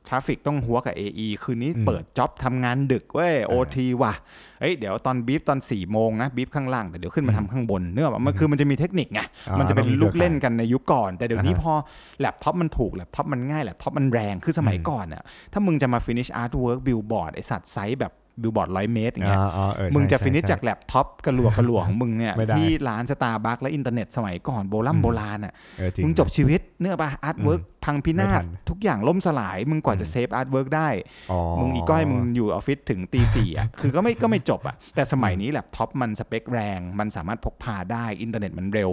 [0.08, 4.13] traffic ต้องหัวกับ AE คืนนี้อืมเปิด job ทำงานดึกเว้ยโอทีว่ะ
[4.59, 11.73] เอ้ยเดี๋ยว brief ตอน4โมงนะ brief ข้างล่างแต่เดี๋ยวขึ้นมาทำข้างบนเนื่องมันคือมันจะมีเทคนิคไงอ่ามันจะเป็นต้องมีลูกเล่นครือข่ายกันในยุคก่อน แต่เดี๋ยวนี้อ่าฮะพอ
[12.19, 30.89] แล็ปท็อปมันถูกแล็ปท็อปมันง่ายแล็ปท็อปมันแรงคือสมัยอืมก่อนอะถ้ามึงจะมา finish artwork billboard ไอสัตว์ไซส์แบบบิลบอร์ดร้อยเมตรอย่างเงี้ยอ่าอ่าเออมึงจะใช่ฟินิชใช่จากแล็ปท็อปกระหลวกกระหลวของมึงเนี่ยไม่ได้ที่ร้านสตาร์บัคและอินเทอร์เน็ตสมัยก่อนโบราณอืมโบราณอะเออจริงมึงจบชีวิตเนื้อปะอาร์ตเวิร์กพังพินาไม่ทัศนทุกอย่างล่มสลาย มึงกว่าจะอืมเซฟอาร์ตเวิร์กได้
[31.32, 38.91] อ๋อมึงอีก้อยมึงอยู่ออฟฟิศถึงตีสี่อะคือก็ไม่ก็ไม่จบอะแต่สมัยนี้แล็ปท็อปมันสเปคแรง มันสามารถพกพาได้อินเทอร์เน็ตมันเร็ว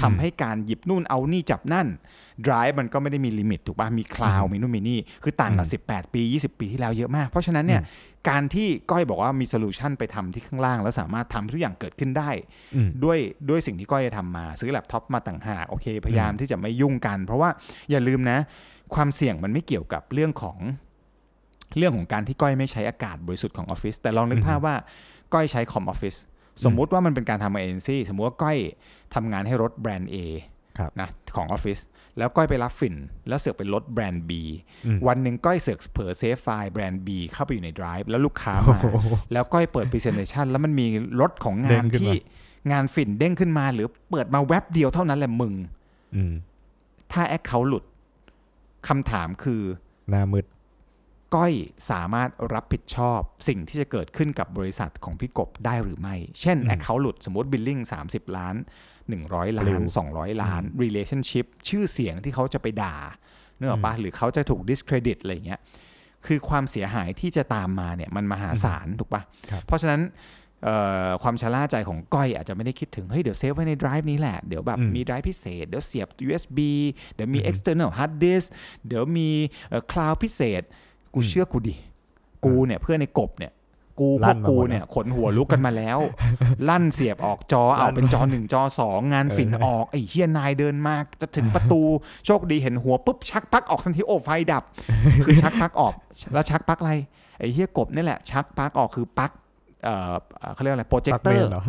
[0.00, 1.88] ทำให้การหยิบนู่นเอานี่จับนั่น
[2.46, 7.82] Drive มันก็ไม่ได้มี limit ถูกป่ะมี cloud อืมมีนู่นมีนี่ คือต่างกับอืม18 ปี 20 ปีที่แล้วเยอะมาก เพราะฉะนั้นเนี่ย
[8.28, 12.30] การที่ก้อยบอกว่ามี solution ไปทำที่ข้างล่าง แล้วสามารถทำให้ทุกอย่างเกิดขึ้นได้
[12.74, 17.50] อืมด้วยด้วยสิ่งที่ก้อยจะทำมา ซื้อแล็ปท็อปมาต่างหากโอเค พยายามที่จะไม่ยุ่งกัน เพราะว่า
[17.90, 18.38] อย่าลืมนะ
[18.94, 20.58] ความเสี่ยงมันไม่เกี่ยวกับเรื่องของ
[21.76, 24.74] เรื่องของการที่ก้อยไม่ใช้อากาศบริสุทธิ์ของออฟฟิศแต่ลองนึกภาพว่า
[25.34, 26.14] ก้อยใช้คอมออฟฟิศ
[26.64, 28.58] สมมุติว่ามันเป็นการทำเอเจนซี่สมมุติว่าก้อย
[29.14, 30.16] ทำงานให้รถแบรนด์ A
[30.78, 31.78] ครับนะของออฟฟิศ
[32.18, 32.94] แล้วก้อยไปรับฝิ่น
[33.28, 34.30] แล้วเสือกเป็นรถแบรนด์ B
[34.86, 38.86] อืมวันหนึ่งก้อยเสือกเผลอเซฟไฟล์แบรนด์ B เข้าไปอยู่ใน Drive แล้วลูกค้าโอ้มาโห
[39.32, 40.86] แล้วก้อยเปิด Presentation แล้วมันมี
[41.20, 42.16] รถของเด้งานงขึ้นมาที่
[42.72, 45.54] งานฝิ่นเด้งขึ้นมา หรือเปิดมาแว็บเดียวเท่านั้นแหละมึง
[46.16, 46.32] อืม
[47.12, 47.84] ถ้า account หลุด
[48.88, 49.62] คำถามคือ
[50.10, 50.46] หน้ามืด
[51.34, 51.54] ก้อย
[51.90, 58.56] สามารถรับผิดชอบสิ่งที่จะเกิดขึ้นกับบริษัทของพี่กบได้หรือไม่ เช่นอืม account หลุดสมมติ billing 30 ล้าน
[59.08, 62.96] 100 ล้าปลินว200 ล้าน relationship ชื่อเสียงที่เขาจะไปด่า
[63.56, 65.60] นึกออกปะหรือเขาจะถูก discredit อะไรเงี้ย
[66.26, 70.37] คือความเสียหายที่จะตามมาเนี่ยมันมหาศาลถูกปะครับเพราะฉะนั้นเอ่อ
[71.22, 76.58] ความชะล่าใจของก้อยอาจจะไม่ได้คิดถึง เฮ้ย เดี๋ยวเซฟไว้ใน drive นี้แหละ เดี๋ยวแบบอืมมี drive พิเศษ เดี๋ยวเสียบ USB
[77.14, 78.46] เดี๋ยวมีอือฮึ external hard disk
[78.86, 79.28] เดี๋ยวมี
[79.68, 80.62] เอ่อ cloud พิเศษ
[81.14, 81.74] กูอืมเชื่อกูดิ
[82.44, 83.52] กูเนี่ยเพื่อนในกบเนี่ย
[84.00, 85.98] กูพลั่วกนมากูหมดเนี่ยขนหัวลุกกันมาแล้ว
[86.68, 91.80] ลั่นเสียบออกจอเอาลั่นเป็นจอหนึ่งจอสองงานฝิ่นเออออกไอ้เฮียนายเดินมาจะถึงประตู
[92.26, 94.62] โชคดีเห็นหัวปุ๊บชักปลั๊กออกทันทีโอ้ไฟดับ
[95.24, 95.94] คือชักปลั๊กออก
[96.32, 96.92] แล้วชักปลั๊กอะไร
[97.38, 99.47] ไอ้เฮียกบนี่แหละชักปลั๊กออกคือปลั๊กเอ่อ
[100.54, 101.62] เขาเรียกอะไรโปรเจคปักเตอเมร์นเหรอ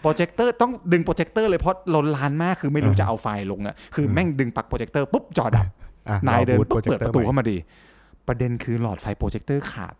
[0.00, 5.66] โปรเจคเตอร์ต้องดึงโปรเจคเตอร์เลยเพราะลนลานมากคือไม่รู้อ่าจะเอาไฟลงอะคืออมแม่งดึงปลั๊กโปรเจคเตอร์ปุ๊บจอดับ
[6.08, 7.56] อะนายเดินรอปุ๊บบูธเปิดประตูโจคเข้ามาดี
[8.28, 9.94] ประเด็นคือหลอดไฟโปรเจคเตอร์ขาด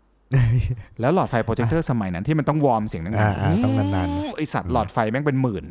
[0.99, 5.65] แล้วหลอดไฟโปรเจคเตอร์สมัยนั้นที่มันต้องวอร์มเสียงดังอ่าอ่าต้องนานๆไอสัตว์หลอดไฟแม่งเป็นหมื่น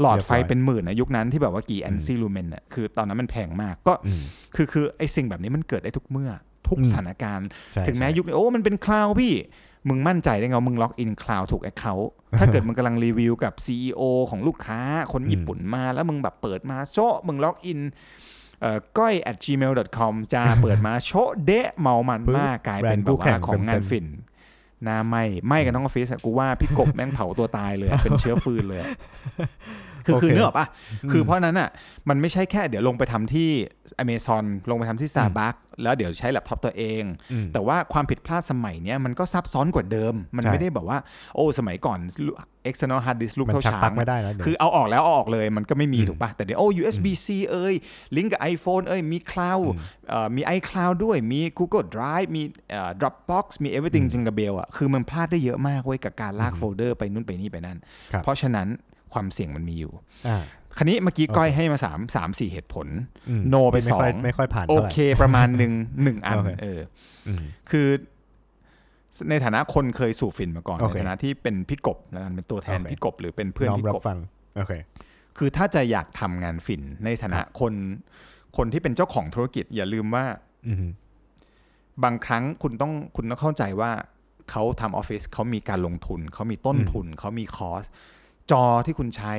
[0.00, 4.22] หลอดไฟเป็นหมื่นนะยุคนั้นที่แบบว่ากี่ ANSI lumen อะคือตอนนั้นมันแพงมากก็อืม
[4.54, 6.30] คือคือไอสิ่งแบบนี้มันเกิดได้ทุกเมื่อ
[6.68, 9.32] ทุกอืมสถานการณ์ใช่ถึงแม้ใช่ยุคนี้โอ้มันเป็น cloud พี่
[9.88, 14.80] มึงมั่นใจได้ไงว่ามึง login cloud ถูก account ถ้าเกิดมึงกำลังรีวิวกับ CEO ของลูกค้า
[15.12, 17.80] คนญี่ปุ่นมา แล้วมึงแบบเปิดมาโชะมึง login
[18.60, 24.06] เอ่อก้อย at gmail.com จะเปิดมาโชะเดะเมามันมากกลายเป็นแบบว่าของงานฝิ่น
[24.84, 28.88] หน้าไหม้ไหม้กันทั้งออฟฟิศอะกูว่าพี่กบแม่งเผาตัวตายเลยอะเป็นเชื้อฟืนเลยอะ
[30.06, 30.66] คือคือนึกออกปะ
[31.12, 31.70] คือเพราะฉะนั้นอะ
[32.08, 33.48] มันไม่ใช่แค่เดี๋ยวลงไปทำที่
[34.02, 40.98] Amazon ลงไปทำที่ Starbucks แล้วเดี๋ยวใช้แล็ปท็อปตัวเองอืมแต่ว่าความผิดพลาดสมัยเนี้ยมันก็ซับซ้อนกว่าเดิม มันใช่ไม่ได้แบบว่า
[41.34, 41.98] โอ้สมัยก่อน
[42.70, 47.74] external hard disk ลูกมันเท่าชักช้าปลังกไม่ได้แล้วเดี๋ยวคือเอาออกแล้วเอาออกเลยมันก็ไม่มีอืมถูกปะแต่เดี๋ยวโอ้ USB C เอ้ย
[48.16, 49.64] ลิงก์กับ iPhone เอ้ยมี cloud
[50.08, 57.78] เอ่อมี iCloud ด้วยมี Google Drive มีเอ่อ Dropbox มี everything จิงกับเบลอะคือมันพลาดได้เยอะมากเว้ยกับการลากโฟลเดอร์ไปนู่นไปนี่ไปนั่น
[58.12, 58.68] ครับเพราะฉะนั้น
[59.12, 59.92] ความเสี่ยงมันมีอยู่
[60.28, 60.42] อ่า
[60.76, 62.86] คันนี้เมื่อกี้โอเคก้อยให้มาสามสามสี่เหตุผล
[63.28, 66.80] อืม no ไปม่ค่ยสองไม่ค่อยผ่านโอเท่าไหร่เคประมาณหนึ่งหนึ่งอันโอเคเออ
[67.28, 67.88] อืมคือ
[69.30, 74.18] ในฐานะคนเคยสู่ฟินมาก่อนโอเคในฐานะที่เป็นพี่กบแล้วกันเป็นตัวแทนโอเคพี่กบหรือเป็นเพื่อนน้อมพี่รับกบฟัง
[74.56, 74.72] โอเค
[75.38, 77.72] คือถ้าจะอยากทำงานฟินในฐานะคน
[78.56, 80.24] คนที่เป็นเจ้าของธุรกิจ อย่าลืมว่า
[80.66, 80.86] อืม
[82.04, 83.90] บางครั้งคุณต้องคุณต้องเข้าใจว่า
[84.50, 87.84] เขาทำออฟฟิศเขามีการลงทุน เขามีต้นทุน เขามีคอส
[88.50, 89.34] จอที่คุณใช้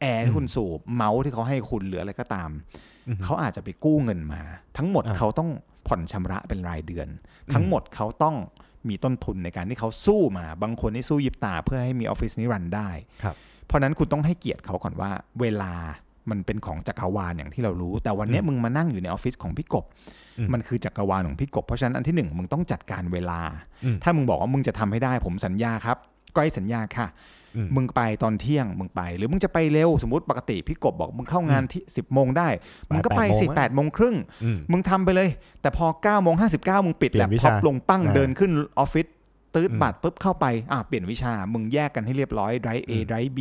[0.00, 2.50] แอร์ที่คุณสูบเมาส์ที่เขาให้คุณหรืออะไรก็ตาม
[3.08, 4.42] อือฮึเขาอาจจะไปกู้เงินมา
[4.76, 5.50] ทั้งหมดอ่าเขาต้อง
[5.86, 7.08] ผ่อนชำระเป็นรายเดือน
[7.54, 8.36] ทั้งหมดเขาต้อง
[8.88, 12.90] มีต้นทุนในการที่เขาสู้มา บางคนที่สู้ยิบตาเพื่อให้มีออฟฟิศนี้รันได้
[13.22, 15.72] ครับเพราะฉะนั้นคุณต้องให้เกียรติเขาก่อนว่า เวลา
[16.30, 19.84] มันเป็นของจักรวาลอย่างที่เรารู้ แต่วันเนี้ยมึงมานั่งอยู่ในออฟฟิศของพี่กบ
[20.38, 23.40] อืมมันคือจักรวาลของพี่กบ เพราะฉะนั้นอันที่หนึ่งมึงต้องจัดการเวลา
[23.84, 25.96] อืมถ้ามึงบอกว่ามึงจะทำให้ได้ผมสัญญาครับ
[26.36, 32.48] ก้อยสัญญาค่ะอื มมึงไปตอนเที่ยงมึงไป หรือมึงจะไปเร็วสมมติปกติพี่กบบอกมึงเข้างานที่สิบโมงได้
[32.90, 35.28] มึงก็ไปสิ8แปดโมงครึ่งอืมมึงทำไปเลย
[35.62, 39.06] แต่พอเก้าโมงห้าสิบเก้ามึงปิดเปลี่แล็ยปนวิท็อปชาลงปั้งอ่าเดินขึ้นออฟฟิศ
[39.54, 43.40] ตืดอืมบัตรปุ๊บเข้าไปอะเปลี่ยนวิชา มึงแยกกันให้เรียบร้อยไดรฟ์ A ไดรฟ์ B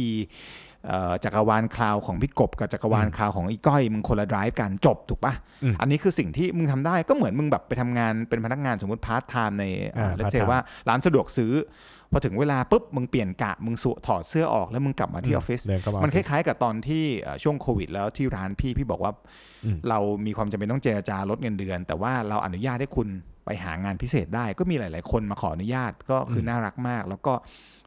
[0.87, 9.65] เอ่อจักรวาล cloud ของพี่กบกับจักรวาล cloud ของอีก้อย มึงคนละ drive กันจบถูกปะอืมอันนี้คือสิ่งที่มึงทำได้ก็เหมือนมึงแบบไปทำงานเป็นพนักงานสมมติ part time ใน
[9.97, 11.53] อ่าเซเว่นร้านสะดวกซื้อ
[12.11, 19.11] พอถึงเวลาปุ๊บมึงเปลี่ยนกะมึงสุถอดเสื้อออกแล้วมึงกลับมาที่ออฟฟิศเดินเข้ามามันคล้ายๆ กับตอนที่เอ่อช่วงโควิด แล้วที่ร้านพี่พี่บอกว่า
[19.65, 23.07] อืมเรามีความจำเป็นต้องเจรจาลดเงินเดือน แต่ว่าเราอนุญาตให้คุณ
[23.45, 27.33] ไปหางานพิเศษได้ก็มีหลาย ๆ คนมาขออนุญาตก็คืออมน่ารักมาก แล้วก็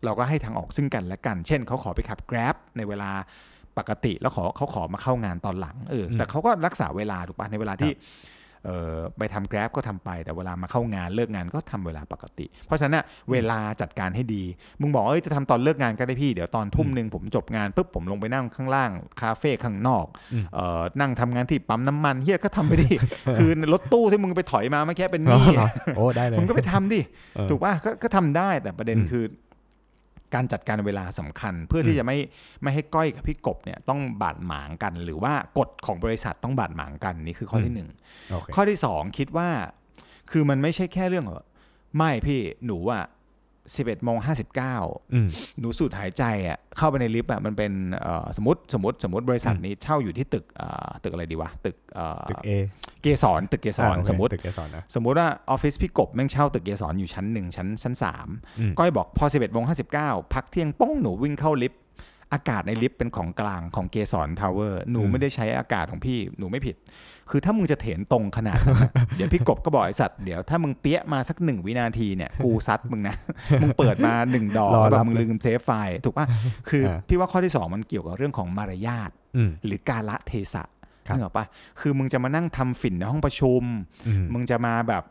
[0.05, 3.11] เราก็ให้ทางออกซึ่งกันและกัน เช่นเขาขอไปขับ Grab ในเวลา
[3.79, 8.43] ปกติแล้วขอเขาขอมาเข้างานตอนหลังเอออมแต่เขาก็รักษาเวลาถูกปะในเวลาที่เออ
[9.18, 14.42] ไปทำ Grab ก็ทำไป แต่เวลามาเข้างานเลิกงานก็ทำเวลาปกติ เพราะฉะนั้นน่ะเวลาจัดการให้ดี
[14.81, 22.94] มึงบอกว่าเอ้ยจะทำตอนเลิกงานก็ได้พี่ เดี๋ยวตอนทุ่มหนึ่งผมจบงานปุ๊บผมลงไปนั่งข้างล่างคาเฟ่ข้างนอกอืมเอ่อนั่งทำงานที่ปั๊มน้ำมันเฮียก็ทำไปดิ
[23.38, 27.00] คือรถตู้ที่มึงไปถอยมาเมื่อกี้เป็นหอ๋อนี้เหรอโอ้ได้เลยมึงก็ไปทำดิ
[27.37, 29.24] เออถูกป่ะก็ก็ทำได้แต่ประเด็นอืมคือ
[30.35, 32.18] การจัดการเวลาสำคัญ เพื่อที่จะไม่
[32.62, 37.88] ไม่ให้ก้อยกับพี่กบเนี่ยต้องบาดหมางกัน หรือว่ากฎของบริษัทต้องบาดหมางกันนี่คือข้อที่หนึ่ง
[38.31, 39.49] โอเคข้อที่สองคิดว่า
[40.31, 41.47] คือมันไม่ใช่แค่เรื่องว่า
[41.97, 43.05] ไม่พี่หนูอะ
[43.77, 44.77] สิบเอ็ดโมงห้าสิบเก้า
[45.14, 52.50] อืมหนูสูดหายใจอะเข้าไปในลิฟต์อะมันเป็นเอ่อสมมติสมมติสมมติบริษัทนี้เช่าอยู่ที่ตึกเอ่อตึกอะไรดีวะตึกเอ่อตึกเอ
[53.03, 59.64] เกสรตึกเกสรโอเคสมมติตึกเกสรนะสมมุติว่าออฟฟิศพี่กบแม่งเช่าตึกเกสรอยู่ชั้นหนึ่งชั้นชั้นสามอืมก้อยบอกพอ 11โมง
[59.98, 61.81] 59 พักเที่ยงป้องหนูวิ่งเข้าลิฟต์
[62.33, 66.77] อากาศในลิฟต์เป็นของกลางของเกสรทาวเวอร์หนูอืมไม่ได้ใช้อากาศของพี่หนูไม่ผิด
[67.31, 73.17] คือถ้ามึงจะเถรตรงขนาดนั้นอะเดี๋ยวพี่กบก็บอกไอ้สัตว์เดี๋ยวถ้ามึงเปี้ยมาสักหนึ่งวินาทีเนี่ยกูซัดมึงนะ
[73.63, 76.27] มึงเปิดมาหนึ่งดอกรอแล้วรัแบบบมึงเลยลืมเซฟไฟล์ถูกป่ะ
[76.69, 80.65] คืออาพี่ว่าข้อที่สองมันเกี่ยวกับเรื่องของมารยาทอืมหรือกาลเทศะ
[81.09, 81.45] ครับนึกออกปะ
[81.81, 83.63] คือมึงจะมานั่งทำฝิ่นในห้องประชุม
[84.07, 85.03] อืมมึงจะมาแบบ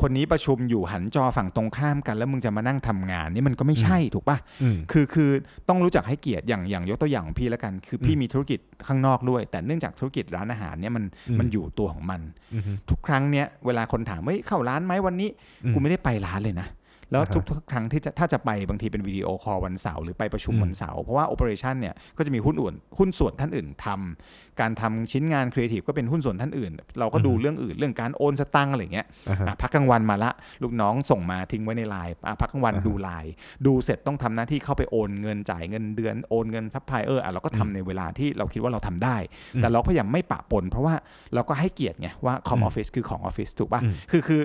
[0.00, 5.30] คนนี้ประชุมอยู่หันจอฝั่งตรงข้ามกัน แล้วมึงจะมานั่งทำงานนี่มันก็ไม่ใช่ถูกปะอืมคือคือ
[5.68, 12.20] ต้องรู้จักให้เกียรติอย่างอย่างยกตัวอย่างของพี่แล้วกัน คือพี่อืมมีธุรกิจข้างนอกด้วย แต่เนื่องจากธุรกิจร้านอาหารเนี่ยมันอืมมันอยู่ตัวของมัน
[12.54, 15.28] อืมทุกครั้งเนี่ยเวลาคนถามว่าเฮ้ยเข้าร้านไหมวันนี้
[15.64, 16.68] อืมกูไม่ได้ไปร้านเลยนะ
[17.10, 30.30] แล้วอ่าฮะทุกทุกครั้งที่จะถ้าจะไปบางทีเป็น video call วันเสาร์หรือไปประชุมอืมวันเสาร์เพราะว่า operation เนี่ยก็จะมีหุ้นอื่นหุ้นส่วนท่านอื่นทำการทำชิ้นงานครีเอทีฟก็เป็นหุ้นส่วนท่านอื่น เราก็ดูเรื่องอื่นเรื่องการโอนสตังค์อะไรอย่างเงี้ยอ่าฮะอะพักกลางวันมาละ
[30.62, 33.32] ลูกน้องส่งมาทิ้งไว้ในไลน์อะพักกลางวันอ่าฮะดูไลน์
[33.66, 39.16] ดูเสร็จต้องทำหน้าที่เข้าไปโอนเงินจ่ายเงินเดือนโอนเงินซัพพลายเออร์อะเราก็ทำในเวลาที่เราคิดว่าเราทำได้
[39.54, 40.94] อืมแต่เราก็ยังไม่ปะปน เพราะว่า
[41.34, 44.40] เราก็ให้เกียรติไงว่าคอมอืมอฟฟิศคือของออฟฟิศถูกป่ะอืมคือคือ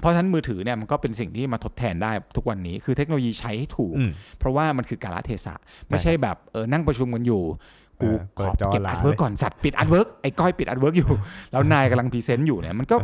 [0.00, 5.54] เพราะฉะนั้นมือถือเนี่ยมันก็เป็นสิ่งที่มาทดแทนได้ทุกวันนี้ คือเทคโนโลยีใช้ให้ถูกอืมเพราะว่ามันคือกาลเทศะ
[5.88, 7.42] ไม่ใช่แบบเออนั่งประชุมกันอยู่
[8.02, 11.10] กูเออเปิดจอขอเก็บหลาอาร์ตเวิร์กเลยก่อนสัตว์ปิด artwork ไอ้ก้อยปิด artwork อยู่
[11.52, 12.96] แล้วนายกำลัง present อยู่เนี่ยมันก็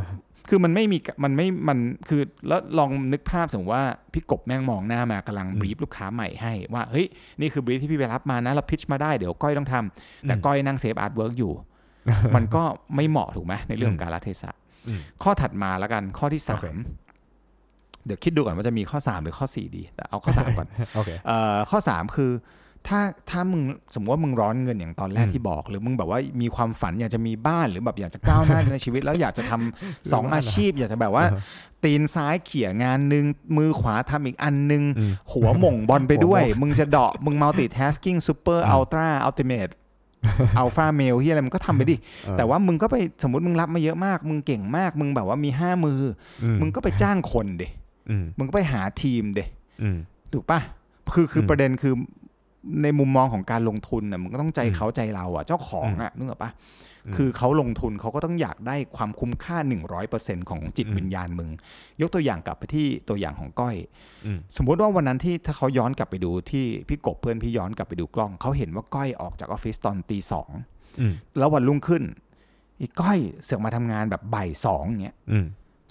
[0.51, 1.79] คือมันไม่มีมันไม่มัน
[2.09, 7.07] คือแล้วลองนึกภาพสมมติว่าพี่กบแม่งมองหน้ามากำลัง brief ลูกค้าใหม่ให้ว่าเฮ้ย
[7.41, 11.53] นี่คือ brief ที่พี่ไปรับมานะเรา pitch มาได้เดี๋ยวก้อยต้องทำแต่ก้อยนั่งเซฟ artwork อยู่
[12.37, 12.63] มันก็
[12.97, 14.66] ไม่เหมาะถูกไหมในเรื่องของการละเทศะอืม
[15.23, 16.79] ข้อถัดมาแล้วกันข้อที่สามโอเค
[18.07, 22.33] เดี๋ยวคิดดูก่อนว่าจะมีข้อ 3 หรือข้อ 4 ดีแต่เอาข้อ 3 ก่อนโอเคเอ่อข้อ 3 คือ
[22.89, 23.63] ถ้าถ้ามึง
[23.95, 31.25] สมมติว่ามึงร้อนเงินอย่างตอนแรกอืมที่บอก หรือมึงแบบว่ามีความฝันอยากจะมีบ้านหรือแบบอยากจะก้าวหน้าในชีวิต แล้วอยากจะทำสองอาชีพ อยากจะแบบว่า
[31.85, 33.25] ตีนซ้ายเขี่ยงานหนึ่ง
[33.57, 38.73] มือขวาทำอีกอันหนึงอืมหัวหม่งบอลไปด้วยหัวหม่งมึงจะเดาะมึง multitasking super อืม
[40.27, 46.01] ultra ultimate alpha male ที่อะไรมึงก็ทำไปดิเออแต่ว่ามึงก็ไปสมมติมึงรับมาเยอะมาก มึงเก่งมาก มึงแบบว่ามีห้ามือ
[46.43, 47.65] อือมึงก็ไปจ้างคนเด
[48.11, 49.41] อืมมึงก็ไปหาทีมเด
[49.83, 49.99] อืม
[50.33, 50.61] ถูกปะ
[51.15, 51.95] คือคืออมประเด็นคือ
[52.83, 59.57] ในมุมมองของการลงทุนน่ะมึงก็ต้องใจอืมเขาใจเราอะ เจ้าของอะนึกออกปะอืม คือเขาลงทุนเขาก็ต้องอยากได้ความคุ้มค่า
[60.05, 61.51] 100%ของจิตอืมวิญญาณมึง
[62.01, 63.77] ยกตัวอย่างกลับไปที่ตัวอย่างของก้อย
[64.27, 70.51] อืมสมมุติว่าวันนั้นที่ถ้าเขาย้อนกลับไปดูที่พี่กบเพื่อนพี่ย้อนกลับไปดูกล้อง เขาเห็นว่าก้อยออกจากออฟฟิศตอนตีสอง
[71.01, 72.03] อืมแล้ววันรุ่งขึ้น
[72.81, 75.47] อีก้อยเสือกมาทำงานแบบบ่ายสองเงี้ยอืม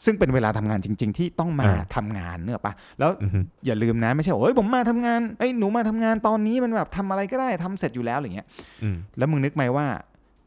[0.06, 8.48] ซึ่งเป็นเวลาทำงานจริง ๆ ที่ต้องมาอ่าทำงานเนอะปะแล้วอืมอย่าลืมนะไม่ใช่ว่าเฮ้ยผมมาทำงานเอ้ยหนูมาทำงานตอนนี้มันแบบทำอะไรก็ได้ทำเสร็จอยู่แล้วอะไรเงี้ย
[8.84, 9.86] อืมแล้วมึงนึกไหมว่า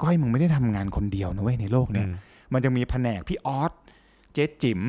[0.02, 2.14] ก้อยมึงไม่ได้ทำงานคนเดียวนะเว้ยในโลกเนี่ยอืม
[2.52, 3.72] มันจะมีแผนกพี่ออส
[4.32, 4.80] เจ๊จิ๋ม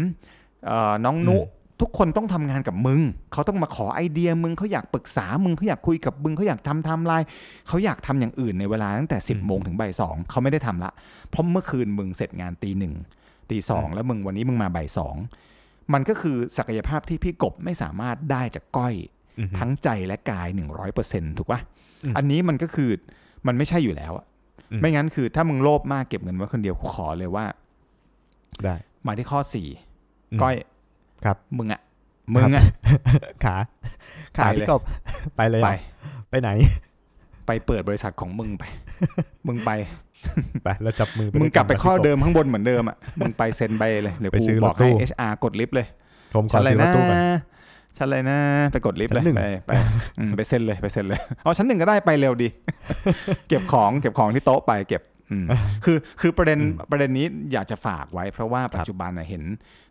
[0.65, 3.01] เอ่อน้องนุอืมทุกคนต้องทำงานกับมึง
[3.33, 7.27] เขาต้องมาขอไอเดียมึงเขาอยากปรึกษามึงเขาอยากคุยกับมึงเขาอยากทำไทม์ไลน์
[7.67, 10.91] เขาอยากทำอย่างอื่นในเวลาตั้งแต่ 10บโมงถึงบ่ายสองเขาไม่ได้ทำละ
[11.29, 12.93] เพราะเมื่อคืนมึงเสร็จงานตีหนึ่ง
[13.51, 15.15] ตีสองแล้วมึงวันนี้มึงมาบ่ายสอง
[15.93, 18.95] มันก็คือศักยภาพที่พี่กบไม่สามารถได้จากก้อย
[19.39, 20.47] อืมทั้งใจและกาย
[20.93, 21.59] 100%ถูกปะ
[22.05, 22.89] อืมอันนี้มันก็คือ
[23.47, 24.28] มันไม่ใช่อยู่แล้วอะอืม
[24.81, 27.45] ไม่งั้นคือถ้ามึงโลภมากเก็บเงินไว้คนเดียวกูขอเลยว่า
[28.63, 29.67] ได้ มาที่ข้อสี่
[30.31, 30.55] อืมก้อย
[31.25, 31.81] ครับ มึงอะ
[32.35, 32.63] มึงอะ
[33.45, 33.55] ขา
[34.37, 34.81] ขาไปเลยพี่กบ
[35.35, 35.75] ไปเลยเหรไปอ
[36.29, 36.49] ไปไหน
[37.47, 38.63] ไปเปิดบริษัทของมึงไป
[39.47, 39.71] มึงไป
[40.63, 45.87] ไปแล้วจับมือมึงกลับไปด้วยนข้อพี่เดิมข้างบนเหมือนเดิมอะมึงไปเซ็นใบเลยเดี๋ยวไปกูซื้อรถบอกให้ตู้ HR กดลิฟต์เลย
[46.33, 47.19] ชมก่อนชั้นอะไรซื้อรถนะตู้ก่อน
[47.97, 48.39] ชั้นอะไรนะ
[48.73, 49.71] ไปกดลิฟต์เลยชั้นหนึ่งไปไป
[50.19, 52.49] อืมไปเซ็นเลยไปเซ็นเลยเอาชั้นหนึ่งก็ได้ไปเร็วดี
[53.47, 55.45] เก็บของเก็บของที่โต๊ะไปเก็บอืม
[55.85, 56.59] คือคือประเด็น
[56.91, 59.43] ประเด็นนี้อยากจะฝากไว้ เพราะว่าปัจจุบันน่ะเห็น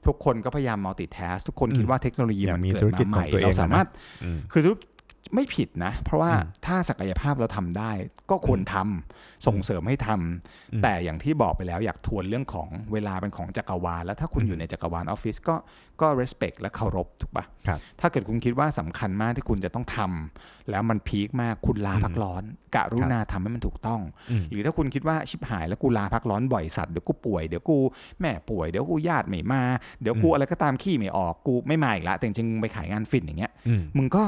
[0.06, 3.87] ทุกคนก็พยายาม multitask ทุกคนคิดว่าเทคโนโลยีอยากมันมีเกิดธุรกิจมาใหม่ของตัวเองเราสามารถ
[4.24, 4.88] อืมคือธุรกิจ
[5.34, 7.90] ไม่ผิดนะ เพราะว่าอืมถ้าศักยภาพเราทำได้
[8.30, 15.56] ก็ควรทำส่งเสริมให้ทำอืมแต่อย่างที่บอกไปแล้วอยากทวนเรื่องของเวลาเป็นของจักรวาล แล้วถ้าคุณอืมอยู่ในจักรวาลออฟฟิศก็
[16.00, 22.42] ก็ respect และเคารพถูกปะครับถ้าเกิดคุณคิดว่าสำคัญมากที่คุณจะต้องทำแล้วมันพีคมากคุณลาพักร้อน
[22.74, 27.78] กะรุณาทำให้มันถูกต้องอืมหรือถ้าคุณคิดว่าชิบหายแล้วกูลาพักร้อนบ่อยสัตว์เดี๋ยวกูป่วยเดี๋ยวกู
[28.20, 29.62] แม่ป่วยเดี๋ยวกูญาติไม่มา
[30.02, 34.24] เดี๋ยวกูอืมอะไรก็ตามขี้ไม่ออกกูไม่มาอีกละแต่จริงๆไปขายงานฝิ่นอย่างเงี้ยอืมมึงก็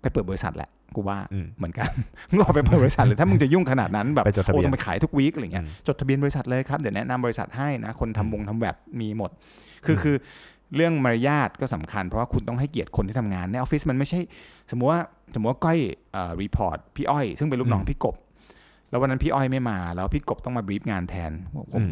[0.00, 1.88] ไปเปิดบริษัทแหละกูว่าอืมเหมือนกัน
[2.30, 9.30] มึงออกไปเปิดบริษัทเลยถ้ามึงจะยุ่งขนาดนั้นแบบไปจดทะเบียนโอ้ต้องไปขายทุก week อะไรเงี้ยอืมจดทะเบียนบริษัทเลยครับเดี๋ยวแนะนำบริษัทให้นะคนทำอืมวงทำ VAT มีหมด
[9.86, 10.16] คือคือ
[10.76, 14.20] เรื่องมารยาทก็สำคัญ เพราะว่าคุณต้องให้เกียรติคนที่ทำงานในออฟฟิศมันไม่ใช่
[14.70, 15.00] สมมติว่า
[15.34, 15.78] สมมติว่าก้อย
[16.12, 18.16] เอ่อ report พี่อ้อย ซึ่งเป็นลูกน้องพี่กบ
[18.90, 21.90] แล้ววันนั้นพี่อ้อยไม่มา แล้วพี่กบต้องมาบรีฟงานแทนผมอืม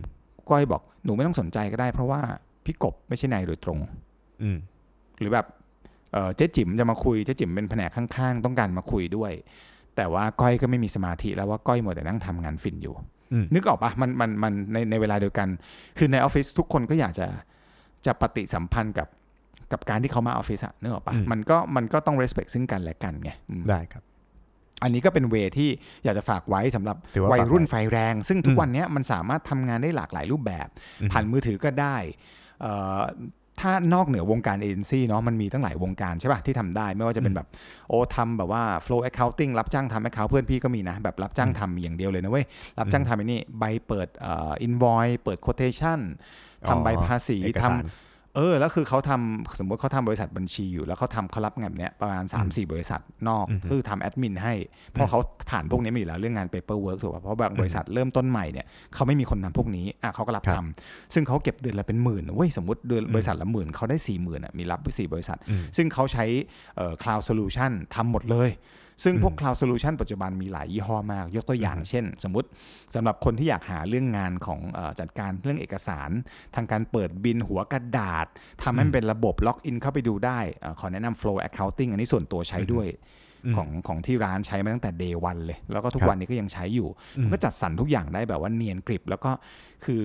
[0.50, 2.20] ก้อยบอกหนูไม่ต้องสนใจก็ได้ เพราะว่า
[2.64, 3.78] พี่กบไม่ใช่นายโดยตรง
[4.42, 4.56] อืม
[5.20, 5.46] หรือแบบ
[6.16, 9.32] เอ่อเจ๊จิ๋มจะมาคุยเจ๊จิ๋มเป็นแผนกข้างๆ ต้องการมาคุยด้วย
[9.96, 12.94] แต่ว่าก้อยก็ไม่มีสมาธิแล้วว่าก้อยหมดแต่นั่งทำงานฟินอยู่
[13.32, 15.48] อืมนึกออกปะมันมันมันในในเวลาเดียวกัน
[15.98, 17.26] คือในออฟฟิศทุกคนก็อยากจะ
[18.06, 19.08] จะปฏิสัมพันธ์กับ
[19.72, 24.02] กับการที่เขามาออฟฟิศอะนึกออกปะอืมมันก็มันก็ต้อง respect ซึ่งกันและกันไงอืมได้ครับ
[24.82, 25.70] อันนี้ก็เป็นเวที่
[26.04, 30.68] อยากจะฝากไว้สำหรับถือว่าวัยรุ่นฝากไว้ไฟแรง ซึ่งทุกอืมวันเนี้ยมันสามารถทำงานได้หลากหลายรูปแบบ
[31.00, 31.96] อืมผ่านมือถือก็ได้
[32.60, 33.00] เอ่อ
[33.60, 37.46] ถ้านอกเหนือวงการเอเจนซี่เนาะมันมีตั้งหลายวงการใช่ป่ะที่ทำได้ไม่ว่าจะเป็นแบบ
[37.88, 42.46] โอ้ทำแบบว่า flow accounting รับจ้างทำ account เพื่อนพี่ก็มีนะแบบรับจ้างทำอย่างเดียวเลยนะเว้ย
[42.78, 46.00] รับจ้างทำไอ้นี่ใบเปิดเอ่อ invoice เปิด quotation
[46.68, 47.76] ทำใบภาษีเอกทำสาร
[48.36, 54.54] เออแล้วคือเขาทำสมมติเขาทำบริษัทบัญชีอยู่ แล้วเขาทำเขารับงานแบบเนี้ยประมาณ 3 4 บริษัทนอกอืมคือทำแอดมินให้
[54.92, 55.18] เพราะเขา
[55.50, 66.24] ผ่านพวกนี้มาอยู่แล้วเรื่องงาน paperwork ถูกป่ะเพราะบางบริษัทเริ่มต้นใหม่เนี่ยเขาไม่มีคนทำพวกนี้อะเขาก็รับครับทำซึ่งเขาเก็บเดือนละเป็นหมื่นเว้ยสมมติเดือนอืมบริษัทละหมื่นเขาได้สี่หมื่นอะมีรับไปสี่บริษัทอืมซึ่งเขาใช้
[66.76, 68.50] เอ่อ cloud solution ทำหมดเลย
[69.04, 72.48] ซึ่งพวกอืม cloud solution ปัจจุบันมีหลายยี่ห้อมาก ยกตัวอย่างเช่น สมมติ
[72.94, 76.10] สำหรับคนที่อยากหาเรื่องงานของเออจัดการเรื่องเอกสาร
[76.54, 78.26] ทางการเปิดบินหัวกระดาษ
[78.62, 82.86] ทำให้มันเป็นระบบล็อกอินเข้าไปดูได้เอ่อขอแนะนำ FlowAccount อันนี้ส่วนตัวใช้ด้วย
[83.44, 89.30] อืมของของที่ร้านใช้มาตั้งแต่ day one เลย แล้วก็ทุกครับวันนี้ก็ยังใช้อยู่อืมมันก็จัดสรรทุกอย่างได้แบบว่าเนียนกริบ แล้วก็
[89.84, 90.00] คือ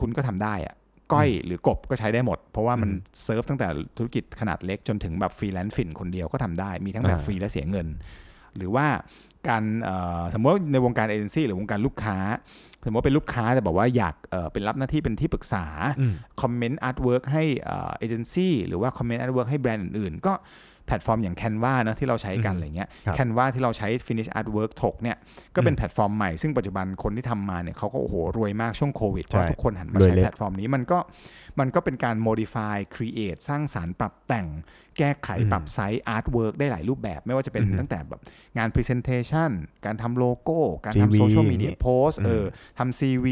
[0.00, 0.74] คุณก็ทำได้อะ
[1.12, 7.86] ก้อยหรือกบก็ใช้ได้หมด เพราะว่ามันอืมเซิร์ฟตั้งแต่ธุรกิจขนาดเล็กจนถึงแบบฟรีแลนซ์ฟินคนเดียวก็ทำได้มีทั้งแบบอ่าฟรีและเสียเงิน
[8.56, 8.86] หรือว่า
[9.48, 12.18] การเอ่อสมมติว่าในวงการเอเจนซี่หรือวงการลูกค้า
[12.86, 15.64] สมมติว่าเป็นลูกค้าแต่บอกว่าอยากเอ่อเป็นรับหน้าที่เป็นที่ปรึกษา
[16.00, 20.34] อืมคอมเมนต์ artwork ให้เอเจนซี่หรือว่าคอมเมนต์ artwork ให้แบรนด์อื่นๆ ก็
[20.86, 25.16] แพลตฟอร์มอย่าง Canva นะที่เราใช้กันอืมอะไรเงี้ยครับ Canva ที่เราใช้ Finish Artwork ถกเนี่ย
[25.54, 30.98] ก็เป็นแพลตฟอร์มใหม่ซึ่งปัจจุบันคนที่ทำมาเนี่ยเขาก็โอ้โหรวยมากช่วงโควิดเพราะใช่ทุกคนหันมารวยใช้เล็กแพลตฟอร์มนี้มันก็
[31.60, 34.46] มันก็เป็นการ modify create สร้างสรรค์ปรับแต่ง
[34.98, 38.20] แก้ไขอืมปรับไซส์ artwork ได้หลายรูปแบบ ไม่ว่าจะเป็นอือฮึตั้งแต่แบบ
[38.58, 39.50] งาน presentation
[39.86, 43.26] การทำโลโก้ การ CV ทำ social media นี่ post เออมทำ CV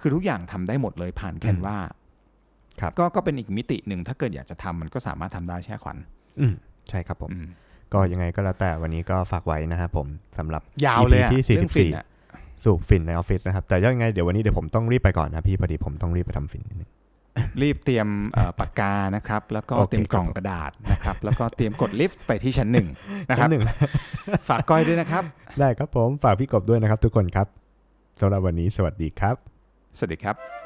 [0.00, 1.78] คือทุกอย่างทำได้หมดเลยผ่าน Canva
[2.80, 5.96] ครับก็ก็เป็นอีกมิติหนึ่งถ้าเกิดอยากจะทำมันก็สามารถทำได้เช่นกัน
[6.40, 6.54] อืม
[6.88, 7.46] ใช่ครับผมอืม
[7.92, 10.06] ก็ยังไงก็แล้วแต่วันนี้ก็ฝากไว้นะครับผม
[10.38, 12.04] สำหรับยาวเลยอะ EP ที่เรื่องฟิน44อะ
[12.64, 16.90] สูตรฟินในออฟฟิศนะครับ แต่ยังไงเดี๋ยววันนี้เดี๋ยวผมต้องรีบไปก่อนนะพี่พอดีผมต้องรีบไปทำฟินนิดนึง
[17.62, 22.86] รีบเตรียมเอ่อปากกานะครับ แล้วก็โอเคเตรียมกล่องครับกระดาษนะครับ แล้วก็เตรียมกดลิฟต์ไปที่ชั้นหนึ่ง
[23.30, 23.64] นะครับนิดหนึ่ง
[24.48, 25.24] ฝากก้อยด้วยนะครับ
[25.60, 27.46] ได้ครับผมฝากพี่กบด้วยนะครับ ทุกคนครับ
[28.20, 29.36] สำหรับวันนี้สวัสดีครับ
[29.98, 30.63] สวัสดีครับ